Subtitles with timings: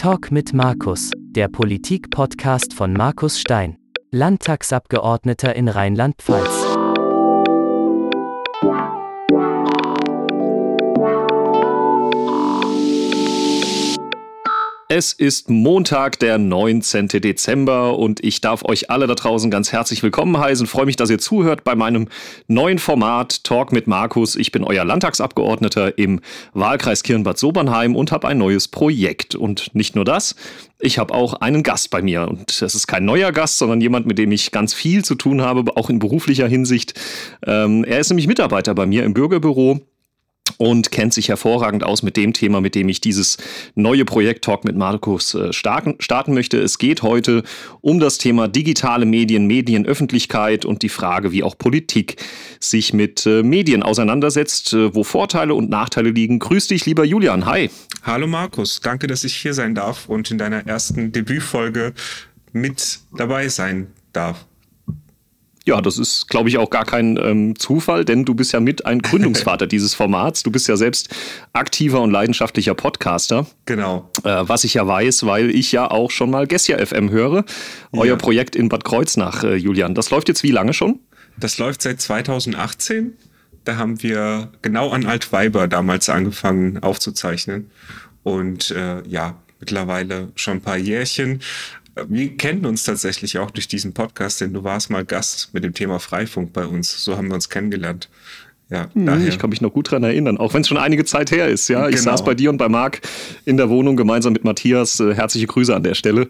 [0.00, 3.76] Talk mit Markus, der Politik-Podcast von Markus Stein,
[4.10, 6.69] Landtagsabgeordneter in Rheinland-Pfalz.
[14.92, 17.06] Es ist Montag, der 19.
[17.06, 20.66] Dezember und ich darf euch alle da draußen ganz herzlich willkommen heißen.
[20.66, 22.08] Freue mich, dass ihr zuhört bei meinem
[22.48, 24.34] neuen Format Talk mit Markus.
[24.34, 26.20] Ich bin euer Landtagsabgeordneter im
[26.54, 29.36] Wahlkreis Kirnbad Sobernheim und habe ein neues Projekt.
[29.36, 30.34] Und nicht nur das,
[30.80, 32.26] ich habe auch einen Gast bei mir.
[32.26, 35.40] Und das ist kein neuer Gast, sondern jemand, mit dem ich ganz viel zu tun
[35.40, 36.94] habe, auch in beruflicher Hinsicht.
[37.46, 39.82] Ähm, er ist nämlich Mitarbeiter bei mir im Bürgerbüro
[40.60, 43.38] und kennt sich hervorragend aus mit dem Thema, mit dem ich dieses
[43.76, 46.58] neue Projekt Talk mit Markus äh, starten, möchte.
[46.58, 47.44] Es geht heute
[47.80, 52.16] um das Thema digitale Medien, Medienöffentlichkeit und die Frage, wie auch Politik
[52.60, 56.38] sich mit äh, Medien auseinandersetzt, äh, wo Vorteile und Nachteile liegen.
[56.38, 57.46] Grüß dich, lieber Julian.
[57.46, 57.70] Hi.
[58.02, 61.94] Hallo Markus, danke, dass ich hier sein darf und in deiner ersten Debütfolge
[62.52, 64.44] mit dabei sein darf.
[65.66, 68.86] Ja, das ist, glaube ich, auch gar kein ähm, Zufall, denn du bist ja mit
[68.86, 70.42] ein Gründungsvater dieses Formats.
[70.42, 71.14] Du bist ja selbst
[71.52, 73.46] aktiver und leidenschaftlicher Podcaster.
[73.66, 74.10] Genau.
[74.24, 77.44] Äh, was ich ja weiß, weil ich ja auch schon mal Gessia FM höre.
[77.92, 78.16] Euer ja.
[78.16, 79.94] Projekt in Bad Kreuznach, äh, Julian.
[79.94, 80.98] Das läuft jetzt wie lange schon?
[81.36, 83.12] Das läuft seit 2018.
[83.64, 87.70] Da haben wir genau an Altweiber damals angefangen aufzuzeichnen.
[88.22, 91.40] Und äh, ja, mittlerweile schon ein paar Jährchen
[92.08, 95.74] wir kennen uns tatsächlich auch durch diesen Podcast, denn du warst mal Gast mit dem
[95.74, 97.04] Thema Freifunk bei uns.
[97.04, 98.08] So haben wir uns kennengelernt.
[98.70, 101.32] Ja, hm, ich kann mich noch gut daran erinnern, auch wenn es schon einige Zeit
[101.32, 101.66] her ist.
[101.68, 102.12] Ja, ich genau.
[102.12, 103.00] saß bei dir und bei Marc
[103.44, 105.00] in der Wohnung gemeinsam mit Matthias.
[105.00, 106.22] Äh, herzliche Grüße an der Stelle.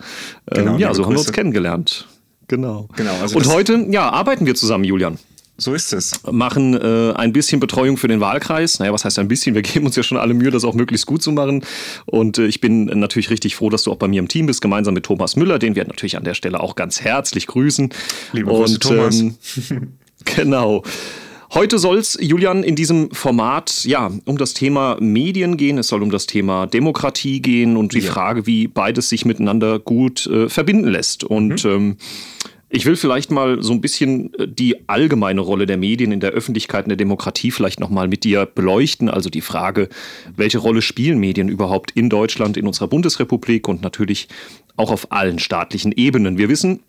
[0.50, 1.04] Ähm, genau, ja, so Grüße.
[1.04, 2.08] haben wir uns kennengelernt.
[2.48, 2.88] Genau.
[2.96, 5.18] genau also und heute, ja, arbeiten wir zusammen, Julian.
[5.60, 6.12] So ist es.
[6.30, 8.78] Machen äh, ein bisschen Betreuung für den Wahlkreis.
[8.78, 9.54] Naja, was heißt ein bisschen?
[9.54, 11.64] Wir geben uns ja schon alle Mühe, das auch möglichst gut zu machen.
[12.06, 14.62] Und äh, ich bin natürlich richtig froh, dass du auch bei mir im Team bist,
[14.62, 17.90] gemeinsam mit Thomas Müller, den wir natürlich an der Stelle auch ganz herzlich grüßen.
[18.32, 19.20] Liebe Grüße, Und, Thomas.
[19.20, 19.36] Ähm,
[20.24, 20.82] genau.
[21.52, 25.76] Heute soll es, Julian, in diesem Format ja um das Thema Medien gehen.
[25.76, 28.10] Es soll um das Thema Demokratie gehen und die ja.
[28.10, 31.24] Frage, wie beides sich miteinander gut äh, verbinden lässt.
[31.24, 31.70] Und mhm.
[31.70, 31.96] ähm,
[32.72, 36.30] ich will vielleicht mal so ein bisschen äh, die allgemeine Rolle der Medien in der
[36.30, 39.08] Öffentlichkeit und der Demokratie vielleicht nochmal mit dir beleuchten.
[39.08, 39.88] Also die Frage,
[40.36, 44.28] welche Rolle spielen Medien überhaupt in Deutschland, in unserer Bundesrepublik und natürlich
[44.76, 46.38] auch auf allen staatlichen Ebenen.
[46.38, 46.80] Wir wissen,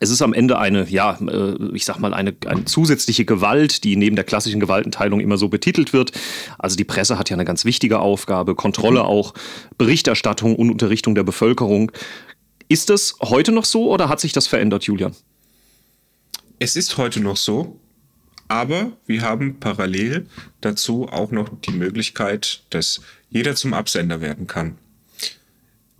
[0.00, 3.96] es ist am Ende eine, ja, äh, ich sag mal, eine, eine zusätzliche Gewalt, die
[3.96, 6.12] neben der klassischen Gewaltenteilung immer so betitelt wird.
[6.58, 9.06] Also die Presse hat ja eine ganz wichtige Aufgabe, Kontrolle mhm.
[9.06, 9.34] auch,
[9.76, 11.90] Berichterstattung und Unterrichtung der Bevölkerung.
[12.68, 15.14] Ist das heute noch so oder hat sich das verändert, Julian?
[16.58, 17.80] Es ist heute noch so,
[18.48, 20.26] aber wir haben parallel
[20.60, 24.76] dazu auch noch die Möglichkeit, dass jeder zum Absender werden kann.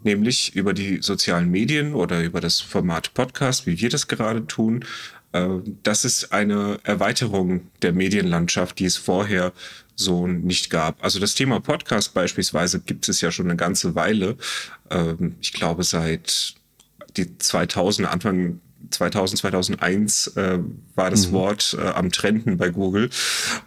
[0.02, 4.84] Nämlich über die sozialen Medien oder über das Format Podcast, wie wir das gerade tun.
[5.32, 9.52] Ähm, das ist eine Erweiterung der Medienlandschaft, die es vorher
[9.96, 11.02] so nicht gab.
[11.02, 14.36] Also das Thema Podcast beispielsweise gibt es ja schon eine ganze Weile.
[14.90, 16.54] Ähm, ich glaube seit
[17.18, 20.58] die 2000, Anfang 2000, 2001 äh,
[20.94, 21.32] war das mhm.
[21.32, 23.10] Wort äh, am Trenden bei Google.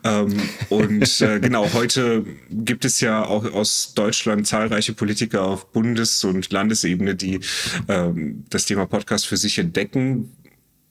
[0.03, 6.23] Ähm, und äh, genau, heute gibt es ja auch aus Deutschland zahlreiche Politiker auf Bundes-
[6.23, 7.39] und Landesebene, die
[7.87, 10.31] ähm, das Thema Podcast für sich entdecken,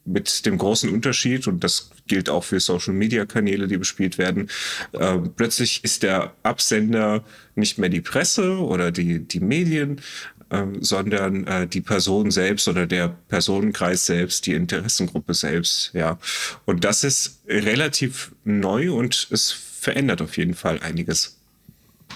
[0.05, 4.49] mit dem großen Unterschied, und das gilt auch für Social-Media-Kanäle, die bespielt werden,
[4.93, 7.23] äh, plötzlich ist der Absender
[7.55, 10.01] nicht mehr die Presse oder die, die Medien,
[10.51, 16.19] ähm, sondern äh, die Person selbst oder der Personenkreis selbst, die Interessengruppe selbst, ja.
[16.65, 21.37] Und das ist relativ neu und es verändert auf jeden Fall einiges.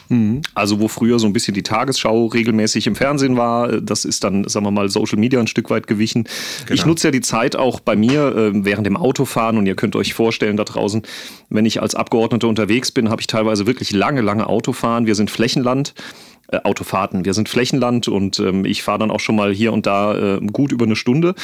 [0.08, 0.42] Mhm.
[0.54, 4.46] Also wo früher so ein bisschen die Tagesschau regelmäßig im Fernsehen war, das ist dann,
[4.48, 6.24] sagen wir mal, Social Media ein Stück weit gewichen.
[6.24, 6.74] Genau.
[6.74, 9.96] Ich nutze ja die Zeit auch bei mir äh, während dem Autofahren und ihr könnt
[9.96, 11.02] euch vorstellen da draußen,
[11.48, 15.06] wenn ich als Abgeordneter unterwegs bin, habe ich teilweise wirklich lange, lange Autofahren.
[15.06, 15.94] Wir sind Flächenland
[16.54, 17.24] äh, Autofahrten.
[17.24, 20.40] Wir sind Flächenland und ähm, ich fahre dann auch schon mal hier und da äh,
[20.40, 21.34] gut über eine Stunde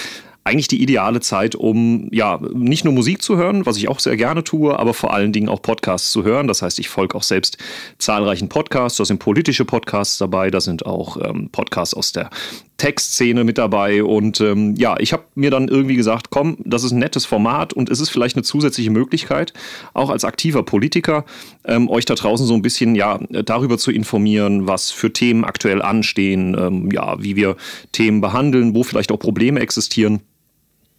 [0.42, 4.16] eigentlich die ideale Zeit, um ja nicht nur Musik zu hören, was ich auch sehr
[4.16, 6.48] gerne tue, aber vor allen Dingen auch Podcasts zu hören.
[6.48, 7.58] Das heißt, ich folge auch selbst
[7.98, 8.96] zahlreichen Podcasts.
[8.96, 12.30] Da sind politische Podcasts dabei, da sind auch ähm, Podcasts aus der
[12.78, 14.02] Textszene mit dabei.
[14.02, 17.74] Und ähm, ja, ich habe mir dann irgendwie gesagt, komm, das ist ein nettes Format
[17.74, 19.52] und es ist vielleicht eine zusätzliche Möglichkeit,
[19.92, 21.26] auch als aktiver Politiker,
[21.66, 25.82] ähm, euch da draußen so ein bisschen ja darüber zu informieren, was für Themen aktuell
[25.82, 27.56] anstehen, ähm, ja, wie wir
[27.92, 30.22] Themen behandeln, wo vielleicht auch Probleme existieren.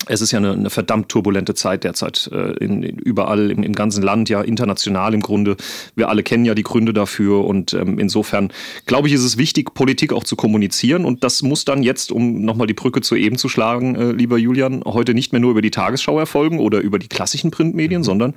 [0.07, 4.03] Es ist ja eine, eine, verdammt turbulente Zeit derzeit äh, in, überall im, im, ganzen
[4.03, 5.57] Land, ja international im Grunde.
[5.95, 8.51] Wir alle kennen ja die Gründe dafür und ähm, insofern
[8.85, 12.43] glaube ich, ist es wichtig, Politik auch zu kommunizieren und das muss dann jetzt, um
[12.43, 15.61] nochmal die Brücke zu eben zu schlagen, äh, lieber Julian, heute nicht mehr nur über
[15.61, 18.05] die Tagesschau erfolgen oder über die klassischen Printmedien, mhm.
[18.05, 18.33] sondern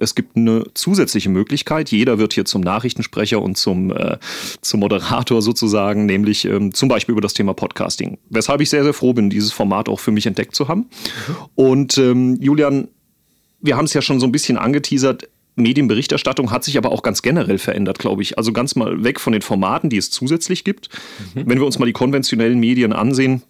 [0.00, 1.90] es gibt eine zusätzliche Möglichkeit.
[1.90, 4.18] Jeder wird hier zum Nachrichtensprecher und zum, äh,
[4.60, 8.18] zum Moderator sozusagen, nämlich ähm, zum Beispiel über das Thema Podcasting.
[8.30, 10.86] Weshalb ich sehr, sehr froh bin, dieses Format auch für mich entdeckt zu haben.
[11.54, 12.88] Und ähm, Julian,
[13.60, 15.28] wir haben es ja schon so ein bisschen angeteasert.
[15.56, 18.38] Medienberichterstattung hat sich aber auch ganz generell verändert, glaube ich.
[18.38, 20.88] Also ganz mal weg von den Formaten, die es zusätzlich gibt.
[21.34, 21.42] Mhm.
[21.46, 23.42] Wenn wir uns mal die konventionellen Medien ansehen,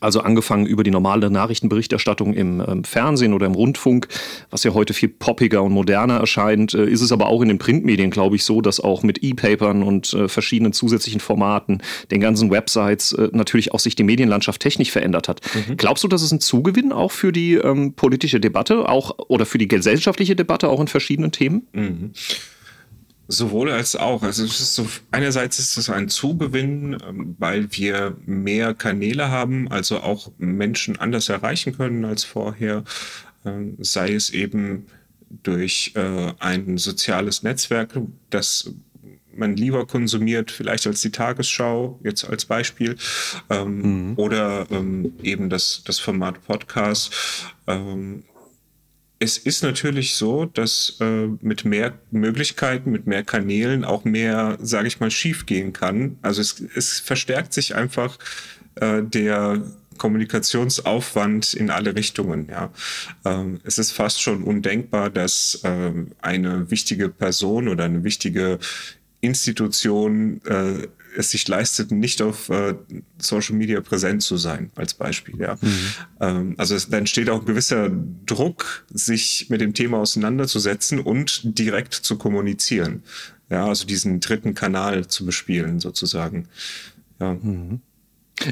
[0.00, 4.08] also angefangen über die normale Nachrichtenberichterstattung im ähm, Fernsehen oder im Rundfunk,
[4.50, 7.58] was ja heute viel poppiger und moderner erscheint, äh, ist es aber auch in den
[7.58, 12.50] Printmedien, glaube ich, so, dass auch mit E-Papern und äh, verschiedenen zusätzlichen Formaten, den ganzen
[12.50, 15.40] Websites äh, natürlich auch sich die Medienlandschaft technisch verändert hat.
[15.54, 15.76] Mhm.
[15.76, 19.58] Glaubst du, dass es ein Zugewinn auch für die ähm, politische Debatte auch oder für
[19.58, 21.66] die gesellschaftliche Debatte auch in verschiedenen Themen?
[21.72, 22.12] Mhm.
[23.26, 24.22] Sowohl als auch.
[24.22, 29.70] Also es ist so, einerseits ist es ein Zugewinn, ähm, weil wir mehr Kanäle haben,
[29.70, 32.84] also auch Menschen anders erreichen können als vorher,
[33.44, 34.86] ähm, sei es eben
[35.42, 37.98] durch äh, ein soziales Netzwerk,
[38.30, 38.72] das
[39.36, 42.96] man lieber konsumiert, vielleicht als die Tagesschau, jetzt als Beispiel,
[43.50, 44.12] ähm, mhm.
[44.16, 47.12] oder ähm, eben das, das Format Podcast.
[47.66, 48.24] Ähm,
[49.18, 54.88] es ist natürlich so, dass äh, mit mehr Möglichkeiten, mit mehr Kanälen auch mehr, sage
[54.88, 56.18] ich mal, schief gehen kann.
[56.22, 58.18] Also es, es verstärkt sich einfach
[58.76, 59.62] äh, der
[59.98, 62.48] Kommunikationsaufwand in alle Richtungen.
[62.50, 62.70] Ja,
[63.24, 68.58] ähm, es ist fast schon undenkbar, dass äh, eine wichtige Person oder eine wichtige
[69.20, 72.74] Institution äh, es sich leistet, nicht auf äh,
[73.18, 75.38] Social Media präsent zu sein, als Beispiel.
[75.40, 75.56] Ja.
[75.60, 75.78] Mhm.
[76.20, 77.90] Ähm, also es, da entsteht auch ein gewisser
[78.26, 83.02] Druck, sich mit dem Thema auseinanderzusetzen und direkt zu kommunizieren.
[83.50, 86.48] Ja, also diesen dritten Kanal zu bespielen, sozusagen.
[87.20, 87.34] Ja.
[87.34, 87.80] Mhm.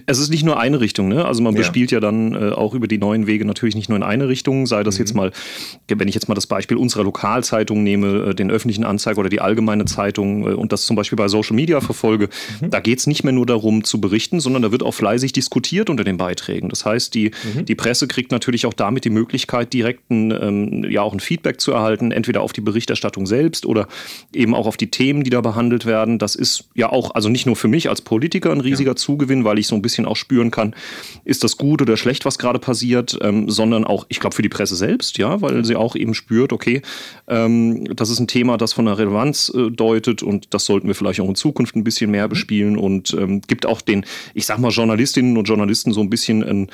[0.06, 1.25] Es ist nicht nur eine Richtung, ne?
[1.25, 3.96] Also man bespielt ja, ja dann äh, auch über die neuen Wege natürlich nicht nur
[3.96, 5.00] in eine Richtung, sei das mhm.
[5.00, 5.32] jetzt mal,
[5.88, 9.40] wenn ich jetzt mal das Beispiel unserer Lokalzeitung nehme, äh, den öffentlichen Anzeiger oder die
[9.40, 12.29] allgemeine Zeitung äh, und das zum Beispiel bei Social Media verfolge,
[12.61, 12.70] mhm.
[12.70, 15.90] da geht es nicht mehr nur darum zu berichten, sondern da wird auch fleißig diskutiert
[15.90, 16.69] unter den Beiträgen.
[16.69, 17.64] Das heißt, die, mhm.
[17.64, 21.61] die Presse kriegt natürlich auch damit die Möglichkeit, direkt ein, ähm, ja auch ein Feedback
[21.61, 23.88] zu erhalten, entweder auf die Berichterstattung selbst oder
[24.32, 26.19] eben auch auf die Themen, die da behandelt werden.
[26.20, 28.96] Das ist ja auch, also nicht nur für mich als Politiker ein riesiger ja.
[28.96, 30.74] Zugewinn, weil ich so ein bisschen auch spüren kann,
[31.24, 34.48] ist das gut oder schlecht, was gerade passiert, ähm, sondern auch, ich glaube, für die
[34.48, 36.82] Presse selbst, ja, weil sie auch eben spürt, okay,
[37.26, 40.94] ähm, das ist ein Thema, das von der Relevanz äh, deutet und das sollten wir
[40.94, 42.30] vielleicht auch in Zukunft ein bisschen mehr mhm.
[42.30, 44.04] bespielen und ähm, gibt auch den,
[44.34, 46.70] ich sag mal, Journalistinnen und Journalisten so ein bisschen ein,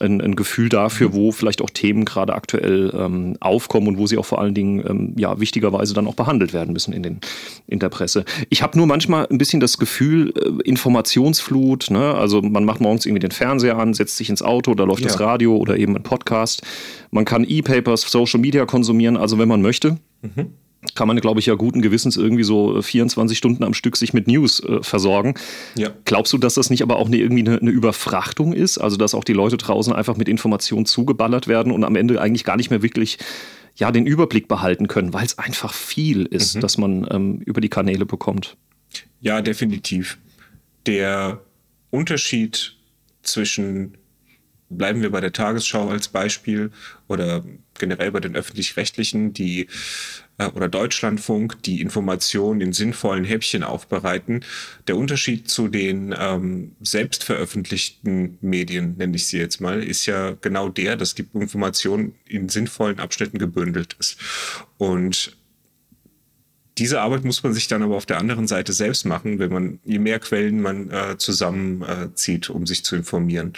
[0.00, 4.18] ein, ein Gefühl dafür, wo vielleicht auch Themen gerade aktuell ähm, aufkommen und wo sie
[4.18, 7.20] auch vor allen Dingen ähm, ja wichtigerweise dann auch behandelt werden müssen in, den,
[7.66, 8.24] in der Presse.
[8.50, 12.14] Ich habe nur manchmal ein bisschen das Gefühl, äh, Informationsflut, ne?
[12.14, 15.08] also man macht morgens irgendwie den Fernseher an, setzt sich ins Auto, da läuft ja.
[15.08, 16.62] das Radio oder eben ein Podcast.
[17.10, 19.98] Man kann E-Papers, Social Media konsumieren, also wenn man möchte.
[20.22, 20.52] Mhm
[20.94, 24.12] kann man, glaube ich, ja guten Gewissens irgendwie so 24 äh, Stunden am Stück sich
[24.12, 25.34] mit News äh, versorgen.
[25.74, 25.90] Ja.
[26.04, 28.78] Glaubst du, dass das nicht aber auch eine, irgendwie eine, eine, Überfrachtung ist?
[28.78, 32.44] Also, dass auch die Leute draußen einfach mit Informationen zugeballert werden und am Ende eigentlich
[32.44, 33.18] gar nicht mehr wirklich
[33.76, 36.60] ja, den Überblick behalten können, weil es einfach viel ist, mhm.
[36.60, 38.56] dass man ähm, über die Kanäle bekommt?
[39.20, 40.18] Ja, definitiv.
[40.86, 41.42] Der
[41.90, 42.74] Unterschied
[43.22, 43.98] zwischen
[44.68, 46.70] bleiben wir bei der Tagesschau als Beispiel
[47.08, 47.44] oder
[47.78, 49.68] generell bei den öffentlich-rechtlichen, die
[50.38, 54.44] oder Deutschlandfunk, die Informationen in sinnvollen Häppchen aufbereiten.
[54.86, 60.36] Der Unterschied zu den ähm, selbst veröffentlichten Medien, nenne ich sie jetzt mal, ist ja
[60.40, 64.18] genau der, dass die Information in sinnvollen Abschnitten gebündelt ist.
[64.76, 65.36] Und
[66.78, 69.78] diese Arbeit muss man sich dann aber auf der anderen Seite selbst machen, wenn man,
[69.84, 73.54] je mehr Quellen man äh, zusammenzieht, äh, um sich zu informieren.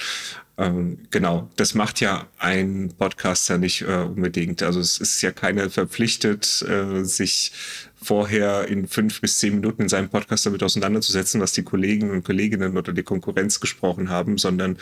[0.58, 4.60] Ähm, genau, das macht ja ein Podcaster nicht äh, unbedingt.
[4.64, 7.52] Also es ist ja keiner verpflichtet, äh, sich
[7.94, 12.24] vorher in fünf bis zehn Minuten in seinem Podcast damit auseinanderzusetzen, was die Kollegen und
[12.24, 14.78] Kolleginnen oder die Konkurrenz gesprochen haben, sondern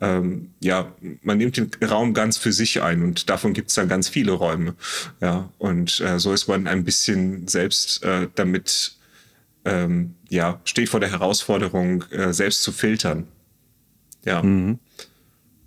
[0.00, 3.88] ähm, ja, man nimmt den Raum ganz für sich ein und davon gibt es dann
[3.88, 4.74] ganz viele Räume.
[5.20, 8.96] Ja, und äh, so ist man ein bisschen selbst äh, damit
[9.64, 13.28] ähm, ja, steht vor der Herausforderung, äh, selbst zu filtern.
[14.24, 14.42] Ja.
[14.42, 14.78] Mhm.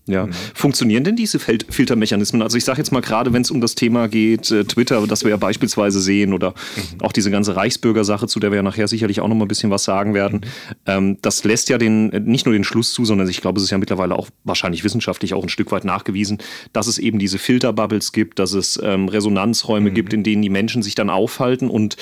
[0.05, 0.25] Ja.
[0.25, 0.33] Mhm.
[0.53, 2.41] Funktionieren denn diese Fel Filtermechanismen?
[2.41, 5.24] Also ich sage jetzt mal gerade, wenn es um das Thema geht, äh, Twitter, das
[5.24, 7.01] wir ja beispielsweise sehen, oder mhm.
[7.01, 9.72] auch diese ganze Reichsbürger-Sache, zu der wir ja nachher sicherlich auch noch mal ein bisschen
[9.72, 10.75] was sagen werden, mhm.
[10.88, 13.72] ähm, das lässt ja den, nicht nur den Schluss zu, sondern ich glaube, es ist
[13.72, 16.39] ja mittlerweile auch wahrscheinlich wissenschaftlich auch ein Stück weit nachgewiesen,
[16.74, 19.93] dass es eben diese Filterbubbles gibt, dass es ähm, Resonanzräume mhm.
[19.93, 21.95] gibt, in denen die Menschen sich dann aufhalten und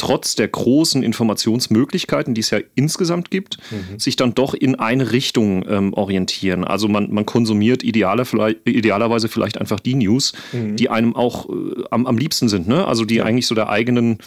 [0.00, 3.98] trotz der großen Informationsmöglichkeiten, die es ja insgesamt gibt, mhm.
[3.98, 6.64] sich dann doch in eine Richtung ähm, orientieren.
[6.64, 10.76] Also man, man konsumiert idealer, vielleicht, idealerweise vielleicht einfach die News, mhm.
[10.76, 12.66] die einem auch äh, am, am liebsten sind.
[12.66, 12.86] Ne?
[12.86, 13.24] Also die ja.
[13.24, 14.18] eigentlich so der eigenen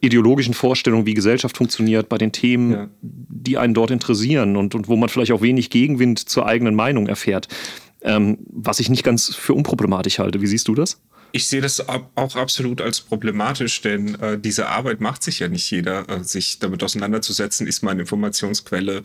[0.00, 2.88] ideologischen Vorstellung, wie Gesellschaft funktioniert, bei den Themen, ja.
[3.02, 7.08] die einen dort interessieren und, und wo man vielleicht auch wenig Gegenwind zur eigenen Meinung
[7.08, 7.48] erfährt.
[8.02, 10.40] Ähm, was ich nicht ganz für unproblematisch halte.
[10.40, 11.02] Wie siehst du das?
[11.32, 15.70] Ich sehe das auch absolut als problematisch, denn äh, diese Arbeit macht sich ja nicht
[15.70, 19.02] jeder, äh, sich damit auseinanderzusetzen, ist meine Informationsquelle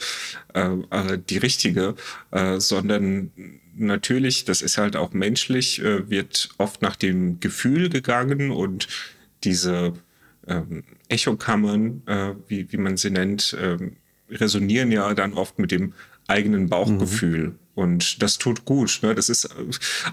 [0.53, 1.95] äh, äh, die richtige,
[2.31, 3.31] äh, sondern
[3.75, 8.87] natürlich, das ist halt auch menschlich, äh, wird oft nach dem Gefühl gegangen und
[9.43, 9.93] diese
[10.47, 12.01] ähm, Echokammern,
[12.47, 13.97] wie, wie man sie nennt, ähm,
[14.29, 15.93] resonieren ja dann oft mit dem
[16.27, 17.47] eigenen Bauchgefühl.
[17.47, 17.59] Mhm.
[17.75, 18.99] Und das tut gut.
[19.01, 19.13] Ne?
[19.15, 19.49] Das ist äh,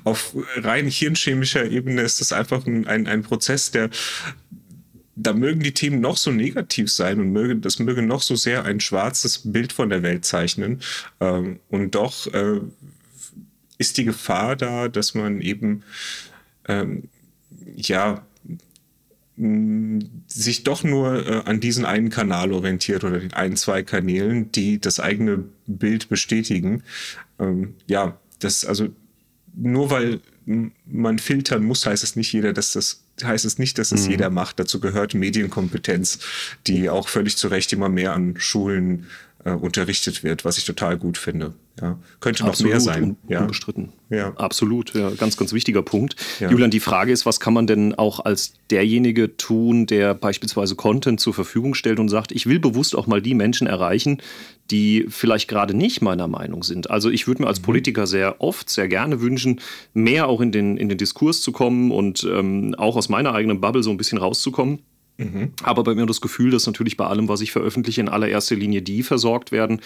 [0.04, 3.90] auf rein hirnchemischer Ebene ist das einfach ein, ein, ein Prozess, der
[5.14, 8.64] da mögen die Themen noch so negativ sein und möge, das möge noch so sehr
[8.64, 10.80] ein schwarzes Bild von der Welt zeichnen.
[11.20, 12.60] Ähm, und doch äh,
[13.78, 15.82] ist die Gefahr da, dass man eben
[16.66, 17.08] ähm,
[17.76, 18.24] ja
[19.36, 24.78] sich doch nur äh, an diesen einen Kanal orientiert oder den ein, zwei Kanälen, die
[24.78, 26.82] das eigene Bild bestätigen.
[27.38, 28.88] Ähm, ja, das also
[29.54, 30.20] nur weil
[30.86, 34.12] man filtern muss, heißt es nicht jeder, dass das heißt es nicht, dass es mhm.
[34.12, 34.58] jeder macht.
[34.58, 36.18] Dazu gehört Medienkompetenz,
[36.66, 39.06] die auch völlig zu Recht immer mehr an Schulen
[39.44, 41.54] äh, unterrichtet wird, was ich total gut finde.
[41.80, 41.98] Ja.
[42.20, 43.02] Könnte noch Absolut, mehr sein.
[43.02, 43.40] Un ja.
[43.40, 43.92] Unbestritten.
[44.10, 44.32] Ja.
[44.36, 46.16] Absolut, ja, ganz, ganz wichtiger Punkt.
[46.38, 46.50] Ja.
[46.50, 51.18] Julian, die Frage ist, was kann man denn auch als derjenige tun, der beispielsweise Content
[51.18, 54.20] zur Verfügung stellt und sagt, ich will bewusst auch mal die Menschen erreichen,
[54.70, 56.90] die vielleicht gerade nicht meiner Meinung sind.
[56.90, 57.64] Also ich würde mir als mhm.
[57.64, 59.60] Politiker sehr oft, sehr gerne wünschen,
[59.94, 63.60] mehr auch in den, in den Diskurs zu kommen und ähm, auch aus meiner eigenen
[63.60, 64.80] Bubble so ein bisschen rauszukommen.
[65.18, 65.52] Mhm.
[65.62, 68.82] Aber bei mir das Gefühl, dass natürlich bei allem, was ich veröffentliche, in allererster Linie
[68.82, 69.80] die versorgt werden,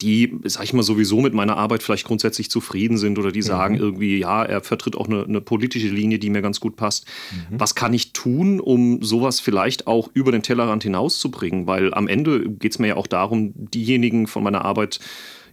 [0.00, 3.44] die, sag ich mal, sowieso mit meiner Arbeit vielleicht grundsätzlich zufrieden sind oder die mhm.
[3.44, 7.06] sagen irgendwie, ja, er vertritt auch eine, eine, politische Linie, die mir ganz gut passt.
[7.30, 7.60] Mhm.
[7.60, 11.66] Was kann ich tun, um sowas vielleicht auch über den Tellerrand hinauszubringen?
[11.66, 15.00] Weil am Ende geht es mir ja auch darum, diejenigen von meiner Arbeit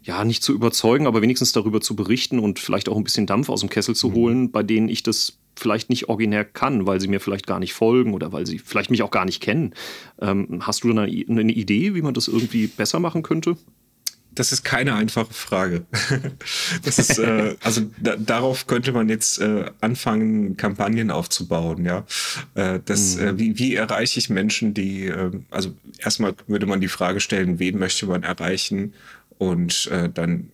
[0.01, 3.49] ja, nicht zu überzeugen, aber wenigstens darüber zu berichten und vielleicht auch ein bisschen Dampf
[3.49, 4.13] aus dem Kessel zu mhm.
[4.13, 7.73] holen, bei denen ich das vielleicht nicht originär kann, weil sie mir vielleicht gar nicht
[7.73, 9.73] folgen oder weil sie vielleicht mich auch gar nicht kennen.
[10.19, 13.57] Ähm, hast du dann eine, eine Idee, wie man das irgendwie besser machen könnte?
[14.31, 15.85] Das ist keine einfache Frage.
[16.83, 22.05] das ist, äh, also da, darauf könnte man jetzt äh, anfangen, Kampagnen aufzubauen, ja.
[22.53, 23.23] Äh, das, mhm.
[23.23, 27.59] äh, wie, wie erreiche ich Menschen, die, äh, also erstmal würde man die Frage stellen,
[27.59, 28.93] wen möchte man erreichen?
[29.39, 30.51] Und äh, dann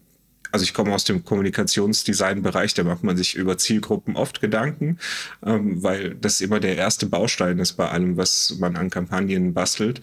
[0.52, 5.00] also ich komme aus dem Kommunikationsdesign-Bereich, da macht man sich über Zielgruppen oft Gedanken,
[5.46, 10.02] ähm, weil das immer der erste Baustein ist bei allem, was man an Kampagnen bastelt.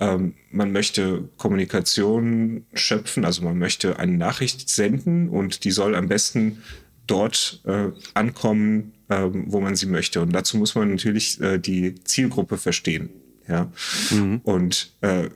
[0.00, 6.08] Ähm, man möchte Kommunikation schöpfen, also man möchte eine Nachricht senden und die soll am
[6.08, 6.62] besten
[7.06, 10.20] dort äh, ankommen, äh, wo man sie möchte.
[10.20, 13.10] Und dazu muss man natürlich äh, die Zielgruppe verstehen.
[13.48, 13.70] Ja.
[14.10, 14.40] Mhm.
[14.42, 15.28] Und äh,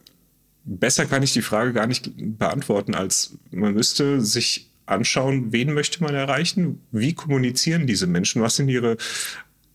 [0.68, 6.02] besser kann ich die Frage gar nicht beantworten, als man müsste sich anschauen, wen möchte
[6.02, 8.96] man erreichen, wie kommunizieren diese Menschen, was sind ihre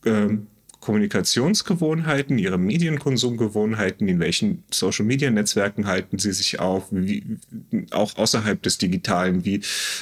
[0.06, 0.30] äh,
[0.80, 7.24] Kommunikationsgewohnheiten, ihre Medienkonsumgewohnheiten, in welchen Social-Media-Netzwerken halten sie sich auf, wie,
[7.92, 9.62] auch außerhalb des Digitalen, wie,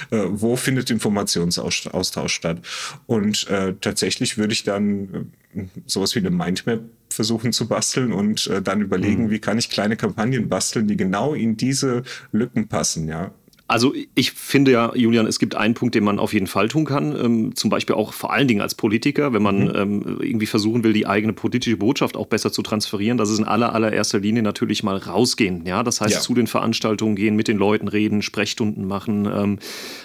[0.09, 2.61] äh, wo findet Informationsaustausch statt.
[3.05, 6.81] Und äh, tatsächlich würde ich dann äh, sowas wie eine Mindmap
[7.13, 9.29] versuchen zu basteln und äh, dann überlegen, mhm.
[9.31, 13.31] wie kann ich kleine Kampagnen basteln, die genau in diese Lücken passen, ja.
[13.71, 16.83] Also ich finde ja, Julian, es gibt einen Punkt, den man auf jeden Fall tun
[16.83, 17.15] kann.
[17.15, 19.71] Ähm, zum Beispiel auch vor allen Dingen als Politiker, wenn man mhm.
[19.73, 23.17] ähm, irgendwie versuchen will, die eigene politische Botschaft auch besser zu transferieren.
[23.17, 25.65] Das ist in aller, allererster Linie natürlich mal rausgehen.
[25.65, 26.19] Ja, das heißt, ja.
[26.19, 29.59] zu den Veranstaltungen gehen, mit den Leuten reden, Sprechstunden machen, ähm,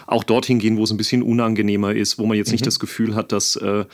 [0.06, 2.52] auch dorthin gehen, wo es ein bisschen unangenehmer ist, wo man jetzt mhm.
[2.52, 3.84] nicht das Gefühl hat, dass äh,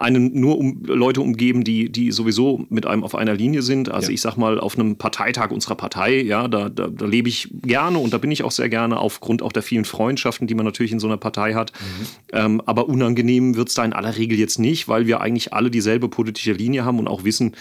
[0.00, 3.90] einen nur um Leute umgeben, die, die sowieso mit einem auf einer Linie sind.
[3.90, 4.14] Also ja.
[4.14, 7.98] ich sag mal, auf einem Parteitag unserer Partei, ja, da, da, da, lebe ich gerne
[7.98, 10.92] und da bin ich auch sehr gerne, aufgrund auch der vielen Freundschaften, die man natürlich
[10.92, 11.72] in so einer Partei hat.
[11.72, 12.06] Mhm.
[12.32, 15.70] Ähm, aber unangenehm wird es da in aller Regel jetzt nicht, weil wir eigentlich alle
[15.70, 17.54] dieselbe politische Linie haben und auch wissen,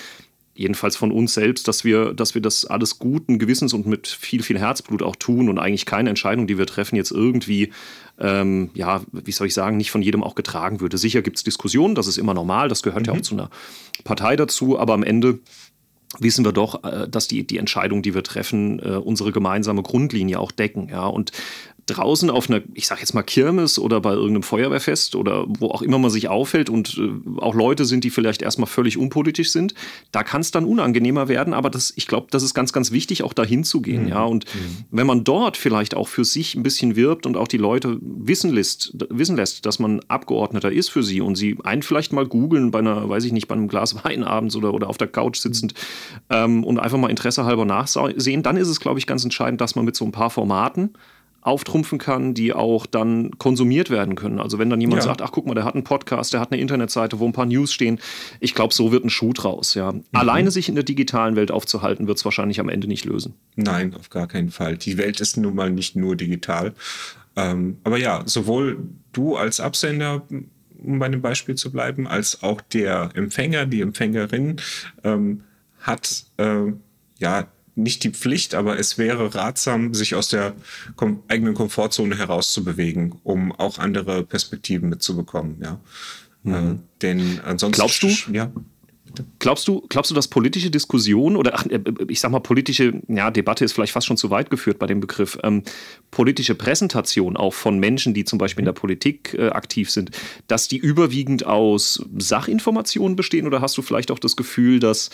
[0.60, 4.44] jedenfalls von uns selbst, dass wir, dass wir das alles guten Gewissens und mit viel,
[4.44, 7.72] viel Herzblut auch tun und eigentlich keine Entscheidung, die wir treffen, jetzt irgendwie,
[8.20, 10.98] ähm, ja, wie soll ich sagen, nicht von jedem auch getragen würde.
[10.98, 13.06] Sicher gibt es Diskussionen, das ist immer normal, das gehört mhm.
[13.06, 13.24] ja auch mhm.
[13.24, 13.50] zu einer
[14.04, 15.40] Partei dazu, aber am Ende
[16.18, 20.40] wissen wir doch, äh, dass die, die Entscheidungen, die wir treffen, äh, unsere gemeinsame Grundlinie
[20.40, 20.90] auch decken.
[20.90, 21.06] Ja?
[21.06, 21.32] Und
[21.90, 25.82] draußen auf einer, ich sag jetzt mal Kirmes oder bei irgendeinem Feuerwehrfest oder wo auch
[25.82, 29.74] immer man sich aufhält und äh, auch Leute sind, die vielleicht erstmal völlig unpolitisch sind,
[30.12, 31.54] da kann es dann unangenehmer werden.
[31.54, 34.04] Aber das, ich glaube, das ist ganz, ganz wichtig, auch dahin zu gehen.
[34.04, 34.10] Mhm.
[34.10, 34.24] Ja?
[34.24, 34.86] Und mhm.
[34.92, 38.52] wenn man dort vielleicht auch für sich ein bisschen wirbt und auch die Leute wissen
[38.52, 42.72] lässt, wissen lässt, dass man Abgeordneter ist für sie und sie einen vielleicht mal googeln
[42.72, 45.38] bei einer, weiß ich nicht, bei einem Glas Wein abends oder, oder auf der Couch
[45.38, 45.74] sitzend
[46.30, 49.76] ähm, und einfach mal Interesse halber nachsehen, dann ist es, glaube ich, ganz entscheidend, dass
[49.76, 50.94] man mit so ein paar Formaten
[51.50, 54.40] auftrumpfen kann, die auch dann konsumiert werden können.
[54.40, 55.08] Also wenn dann jemand ja.
[55.08, 57.48] sagt, ach guck mal, der hat einen Podcast, der hat eine Internetseite, wo ein paar
[57.48, 58.00] News stehen,
[58.40, 59.74] ich glaube, so wird ein Schuh draus.
[59.74, 59.92] Ja.
[59.92, 60.04] Mhm.
[60.12, 63.34] Alleine sich in der digitalen Welt aufzuhalten, wird es wahrscheinlich am Ende nicht lösen.
[63.56, 64.78] Nein, auf gar keinen Fall.
[64.78, 66.74] Die Welt ist nun mal nicht nur digital.
[67.36, 68.78] Ähm, aber ja, sowohl
[69.12, 70.22] du als Absender,
[70.84, 74.58] um bei dem Beispiel zu bleiben, als auch der Empfänger, die Empfängerin
[75.04, 75.42] ähm,
[75.80, 76.74] hat äh,
[77.18, 77.48] ja
[77.84, 80.54] nicht die Pflicht, aber es wäre ratsam, sich aus der
[80.96, 85.58] kom eigenen Komfortzone herauszubewegen, um auch andere Perspektiven mitzubekommen.
[85.62, 85.80] Ja.
[86.44, 86.54] Mhm.
[86.54, 87.80] Äh, denn ansonsten.
[87.80, 88.08] Glaubst du?
[88.32, 88.52] Ja.
[89.40, 93.32] Glaubst du, glaubst du, dass politische Diskussion oder ach, äh, ich sag mal politische ja,
[93.32, 95.64] Debatte ist vielleicht fast schon zu weit geführt bei dem Begriff, ähm,
[96.12, 100.12] politische Präsentation auch von Menschen, die zum Beispiel in der Politik äh, aktiv sind,
[100.48, 105.10] dass die überwiegend aus Sachinformationen bestehen oder hast du vielleicht auch das Gefühl, dass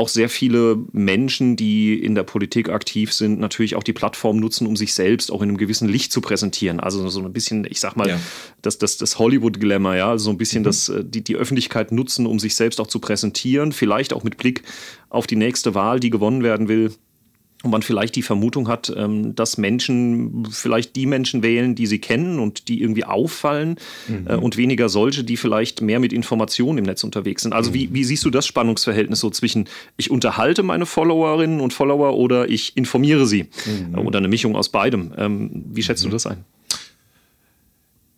[0.00, 4.66] auch sehr viele Menschen, die in der Politik aktiv sind, natürlich auch die Plattform nutzen,
[4.66, 6.80] um sich selbst auch in einem gewissen Licht zu präsentieren.
[6.80, 8.20] Also so ein bisschen, ich sag mal, ja.
[8.62, 10.64] das, das, das Hollywood-Glamour, ja, also so ein bisschen mhm.
[10.64, 14.38] das, äh, die, die Öffentlichkeit nutzen, um sich selbst auch zu präsentieren, vielleicht auch mit
[14.38, 14.62] Blick
[15.10, 16.92] auf die nächste Wahl, die gewonnen werden will
[17.62, 21.98] und man vielleicht die Vermutung hat, ähm, dass Menschen vielleicht die Menschen wählen, die sie
[21.98, 23.76] kennen und die irgendwie auffallen
[24.08, 24.26] mhm.
[24.26, 27.52] Äh, und weniger solche, die vielleicht mehr mit Informationen im Netz unterwegs sind.
[27.52, 27.74] Also mhm.
[27.74, 32.48] wie, wie siehst du das Spannungsverhältnis so zwischen ich unterhalte meine Followerinnen und Follower oder
[32.48, 33.98] ich informiere sie mhm.
[33.98, 35.12] oder eine Mischung aus beidem?
[35.18, 36.12] Ähm, wie schätzt du mhm.
[36.12, 36.44] das ein?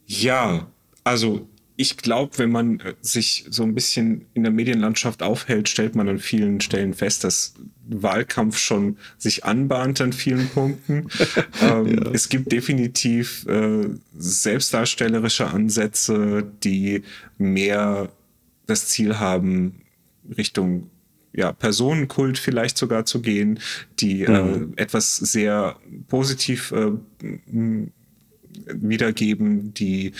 [0.06, 0.68] Ja,
[1.04, 1.48] also
[1.82, 6.08] ich glaube, wenn man äh, sich so ein bisschen in der Medienlandschaft aufhält, stellt man
[6.08, 7.54] an vielen Stellen fest, dass
[7.88, 11.08] Wahlkampf schon sich anbahnt an vielen Punkten.
[11.60, 12.10] ähm, ja.
[12.12, 17.02] Es gibt definitiv äh, selbstdarstellerische Ansätze, die
[17.36, 18.08] mehr
[18.66, 19.82] das Ziel haben,
[20.38, 20.88] Richtung
[21.32, 23.58] ja, Personenkult vielleicht sogar zu gehen,
[23.98, 24.74] die mhm.
[24.76, 26.92] äh, etwas sehr positiv äh,
[28.66, 30.12] wiedergeben, die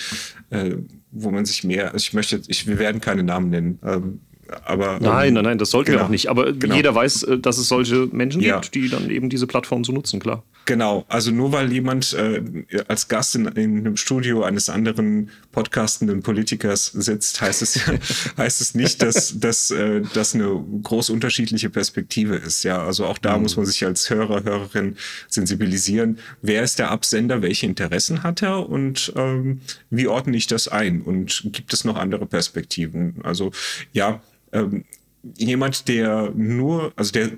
[0.49, 0.75] äh,
[1.13, 4.19] wo man sich mehr, also ich möchte, ich, wir werden keine Namen nennen, ähm,
[4.65, 6.29] aber, nein, ähm, nein, nein, das sollten genau, wir auch nicht.
[6.29, 6.75] Aber genau.
[6.75, 8.59] jeder weiß, äh, dass es solche Menschen ja.
[8.59, 10.43] gibt, die dann eben diese Plattform so nutzen, klar.
[10.65, 12.41] Genau, also nur weil jemand äh,
[12.87, 17.81] als Gast in, in einem Studio eines anderen podcastenden Politikers sitzt, heißt es,
[18.37, 22.63] heißt es nicht, dass, dass äh, das eine groß unterschiedliche Perspektive ist.
[22.63, 23.43] Ja, also auch da mhm.
[23.43, 24.95] muss man sich als Hörer, Hörerin
[25.27, 26.19] sensibilisieren.
[26.41, 27.41] Wer ist der Absender?
[27.41, 28.69] Welche Interessen hat er?
[28.69, 31.01] Und ähm, wie ordne ich das ein?
[31.01, 33.15] Und gibt es noch andere Perspektiven?
[33.23, 33.51] Also
[33.91, 34.21] ja,
[34.53, 34.85] ähm,
[35.35, 37.31] jemand, der nur, also der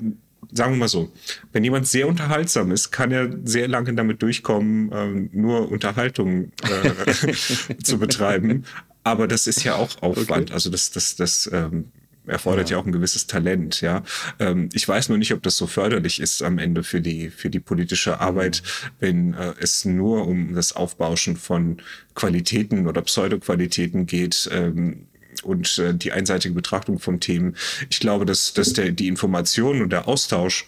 [0.55, 1.11] sagen wir mal so,
[1.51, 7.33] wenn jemand sehr unterhaltsam ist, kann er sehr lange damit durchkommen, ähm, nur Unterhaltung äh,
[7.83, 8.63] zu betreiben.
[9.03, 10.49] Aber das ist ja auch Aufwand.
[10.49, 10.53] Okay.
[10.53, 11.91] Also das, das, das ähm,
[12.25, 12.77] erfordert ja.
[12.77, 12.81] ja.
[12.81, 14.03] auch ein gewisses Talent, ja.
[14.39, 17.49] Ähm, ich weiß nur nicht, ob das so förderlich ist am Ende für die, für
[17.49, 18.63] die politische Arbeit,
[18.99, 21.77] wenn äh, es nur um das Aufbauschen von
[22.15, 25.07] Qualitäten oder Pseudoqualitäten geht, ähm,
[25.45, 27.55] und äh, die einseitige Betrachtung von Themen.
[27.89, 30.67] Ich glaube, dass, dass der, die Information und der Austausch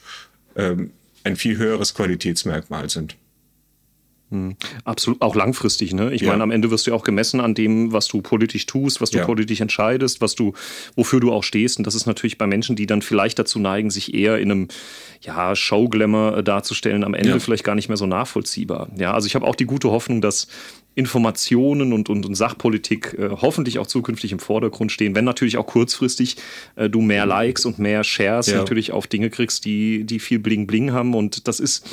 [0.55, 0.91] ähm,
[1.23, 3.15] ein viel höheres Qualitätsmerkmal sind.
[4.29, 4.57] Hm.
[4.83, 5.93] Absolut, auch langfristig.
[5.93, 6.13] Ne?
[6.13, 6.29] Ich ja.
[6.29, 9.09] meine, am Ende wirst du ja auch gemessen an dem, was du politisch tust, was
[9.09, 9.25] du ja.
[9.25, 10.53] politisch entscheidest, was du,
[10.95, 11.77] wofür du auch stehst.
[11.77, 14.67] Und das ist natürlich bei Menschen, die dann vielleicht dazu neigen, sich eher in einem
[15.21, 17.39] ja, Showglamour äh, darzustellen, am Ende ja.
[17.39, 18.89] vielleicht gar nicht mehr so nachvollziehbar.
[18.97, 20.47] Ja, also ich habe auch die gute Hoffnung, dass
[20.97, 25.67] Informationen und, und, und Sachpolitik äh, hoffentlich auch zukünftig im Vordergrund stehen, wenn natürlich auch
[25.67, 26.37] kurzfristig
[26.75, 28.57] äh, du mehr Likes und mehr Shares ja.
[28.57, 31.13] natürlich auf Dinge kriegst, die, die viel Bling-Bling haben.
[31.13, 31.87] Und das ist,